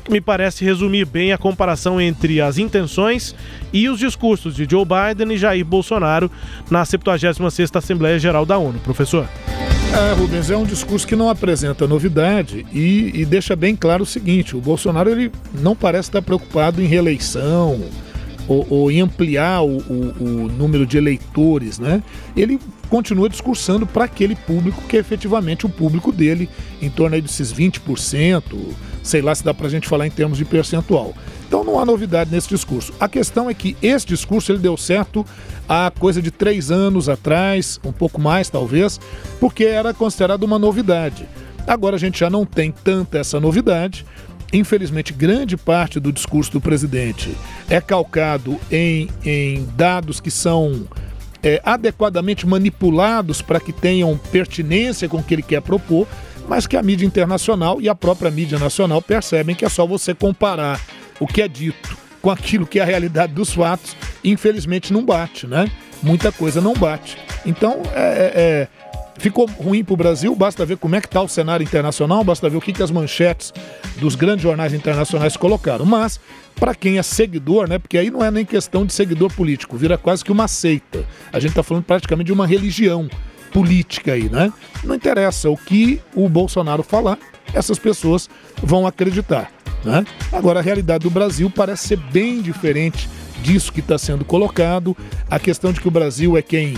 [0.05, 3.35] que me parece resumir bem a comparação entre as intenções
[3.73, 6.31] e os discursos de Joe Biden e Jair Bolsonaro
[6.71, 8.79] na 76ª Assembleia Geral da ONU.
[8.81, 9.27] Professor.
[9.95, 14.07] É, Rubens, é um discurso que não apresenta novidade e, e, deixa bem claro o
[14.07, 17.81] seguinte: o Bolsonaro ele não parece estar preocupado em reeleição
[18.49, 22.03] ou, ou em ampliar o, o, o, número de eleitores, né?
[22.37, 22.59] Ele
[22.95, 26.49] continua discursando para aquele público que é efetivamente o público dele,
[26.81, 28.43] em torno aí desses 20%,
[29.03, 31.13] sei lá se dá para a gente falar em termos de percentual.
[31.49, 32.95] Então não há novidade nesse discurso.
[33.01, 35.27] A questão é que esse discurso ele deu certo
[35.69, 39.01] há coisa de três anos atrás, um pouco mais talvez,
[39.41, 41.29] porque era considerado uma novidade.
[41.67, 44.07] Agora a gente já não tem tanta essa novidade.
[44.53, 47.35] Infelizmente, grande parte do discurso do presidente
[47.69, 50.87] é calcado em, em dados que são
[51.45, 56.09] é, adequadamente manipulados para que tenham pertinência com o que ele quer propor,
[56.49, 60.15] mas que a mídia internacional e a própria mídia nacional percebem que é só você
[60.15, 60.81] comparar
[61.21, 65.47] o que é dito com aquilo que é a realidade dos fatos, infelizmente não bate,
[65.47, 65.71] né?
[66.03, 67.19] Muita coisa não bate.
[67.45, 68.69] Então, é, é, é
[69.19, 72.49] ficou ruim para o Brasil, basta ver como é que está o cenário internacional, basta
[72.49, 73.53] ver o que, que as manchetes
[73.97, 75.85] dos grandes jornais internacionais colocaram.
[75.85, 76.21] Mas,
[76.57, 77.79] para quem é seguidor, né?
[77.79, 81.05] Porque aí não é nem questão de seguidor político, vira quase que uma seita.
[81.33, 83.09] A gente está falando praticamente de uma religião
[83.53, 84.53] política aí, né?
[84.83, 87.19] Não interessa o que o Bolsonaro falar,
[87.53, 88.29] essas pessoas
[88.63, 89.51] vão acreditar,
[89.85, 90.05] né?
[90.33, 93.09] Agora a realidade do Brasil parece ser bem diferente
[93.43, 94.97] disso que está sendo colocado.
[95.31, 96.75] A questão de que o Brasil é quem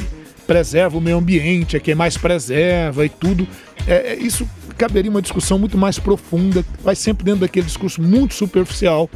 [0.46, 3.46] preserva o meio ambiente, é quem mais preserva e tudo.
[3.86, 8.34] É, é, isso caberia uma discussão muito mais profunda, vai sempre dentro daquele discurso muito
[8.34, 9.10] superficial.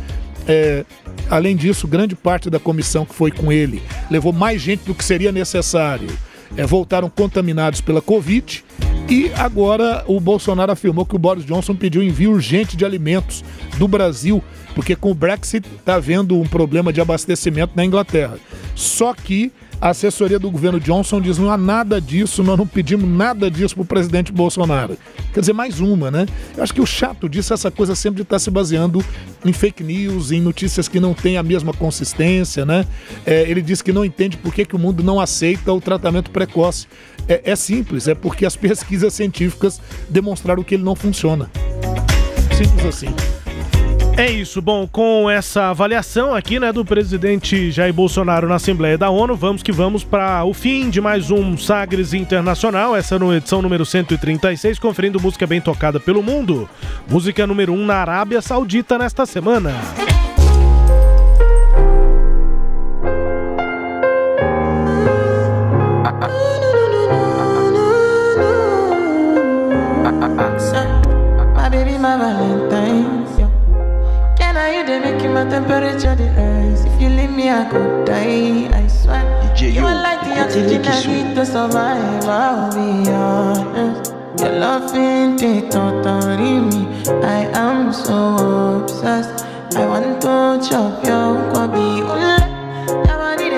[0.49, 0.85] É,
[1.29, 5.05] além disso, grande parte da comissão que foi com ele levou mais gente do que
[5.05, 6.09] seria necessário
[6.57, 8.65] é, voltaram contaminados pela Covid.
[9.09, 13.45] E agora o Bolsonaro afirmou que o Boris Johnson pediu envio urgente de alimentos
[13.77, 14.43] do Brasil,
[14.75, 18.39] porque com o Brexit está havendo um problema de abastecimento na Inglaterra.
[18.77, 23.09] Só que a assessoria do governo Johnson diz: não há nada disso, nós não pedimos
[23.09, 24.99] nada disso para o presidente Bolsonaro.
[25.33, 26.27] Quer dizer, mais uma, né?
[26.57, 29.03] Eu acho que o chato disso é essa coisa sempre de estar tá se baseando
[29.45, 32.87] em fake news, em notícias que não têm a mesma consistência, né?
[33.25, 36.31] É, ele diz que não entende por que, que o mundo não aceita o tratamento
[36.31, 36.87] precoce.
[37.27, 41.51] É, é simples, é porque as pesquisas científicas demonstraram que ele não funciona.
[42.57, 43.40] Simples assim.
[44.21, 44.61] É isso.
[44.61, 49.63] Bom, com essa avaliação aqui, né, do presidente Jair Bolsonaro na Assembleia da ONU, vamos
[49.63, 54.79] que vamos para o fim de mais um Sagres Internacional, essa no edição número 136,
[54.79, 56.69] conferindo música bem tocada pelo mundo.
[57.09, 59.73] Música número 1 um na Arábia Saudita nesta semana.
[75.45, 76.85] My temperature the rise.
[76.85, 78.69] If you leave me, I could die.
[78.77, 79.25] I swear.
[79.55, 82.25] DJ, you are like the oxygen I need to survive.
[82.25, 84.13] I'll be honest.
[84.39, 86.83] Your love ain't it totally me.
[87.25, 89.47] I am so obsessed.
[89.77, 92.39] I want to chop your kwabi ule.
[93.09, 93.50] Yabani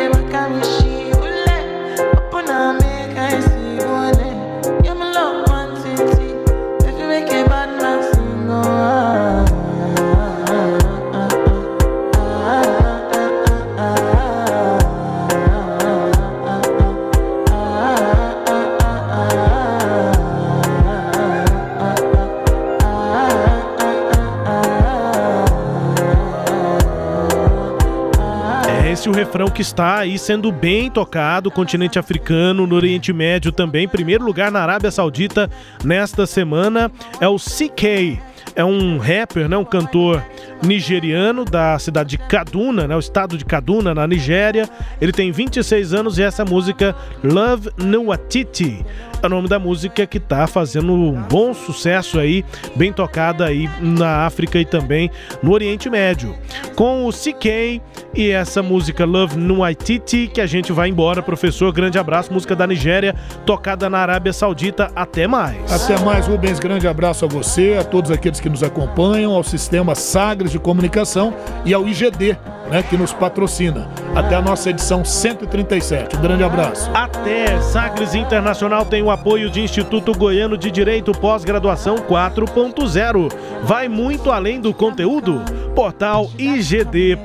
[29.52, 33.86] que está aí sendo bem tocado, continente africano, no Oriente Médio também.
[33.86, 35.50] Primeiro lugar na Arábia Saudita
[35.84, 36.90] nesta semana
[37.20, 38.18] é o CK.
[38.56, 40.24] É um rapper, né, um cantor
[40.62, 44.68] nigeriano da cidade de Kaduna, né, o estado de Kaduna, na Nigéria.
[45.00, 48.84] Ele tem 26 anos e essa música Love Nuatiti
[49.22, 52.44] é o nome da música que está fazendo um bom sucesso aí,
[52.74, 55.10] bem tocada aí na África e também
[55.40, 56.34] no Oriente Médio.
[56.74, 57.80] Com o CK
[58.14, 61.72] e essa música Love Nuatiti que a gente vai embora, professor.
[61.72, 63.14] Grande abraço, música da Nigéria,
[63.46, 64.90] tocada na Arábia Saudita.
[64.96, 65.70] Até mais.
[65.70, 66.58] Até mais, Rubens.
[66.58, 71.34] Grande abraço a você, a todos aqueles que nos acompanham, ao sistema Sagres de Comunicação
[71.64, 72.36] e ao IGD,
[72.70, 73.88] né, que nos patrocina.
[74.14, 76.16] Até a nossa edição 137.
[76.16, 76.90] Um grande abraço.
[76.94, 83.32] Até Sagres Internacional tem o apoio de Instituto Goiano de Direito Pós-Graduação 4.0.
[83.64, 85.42] Vai muito além do conteúdo.
[85.74, 87.22] Portal igd.com.br.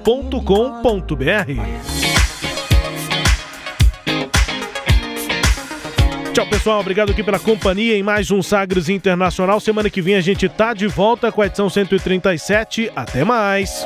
[6.37, 6.81] Tchau, pessoal.
[6.81, 9.59] Obrigado aqui pela companhia em mais um Sagres Internacional.
[9.59, 12.91] Semana que vem a gente tá de volta com a edição 137.
[12.95, 13.83] Até mais.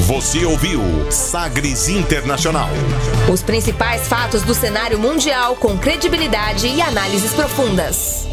[0.00, 2.68] Você ouviu Sagres Internacional.
[3.32, 8.28] Os principais fatos do cenário mundial com credibilidade e análises profundas.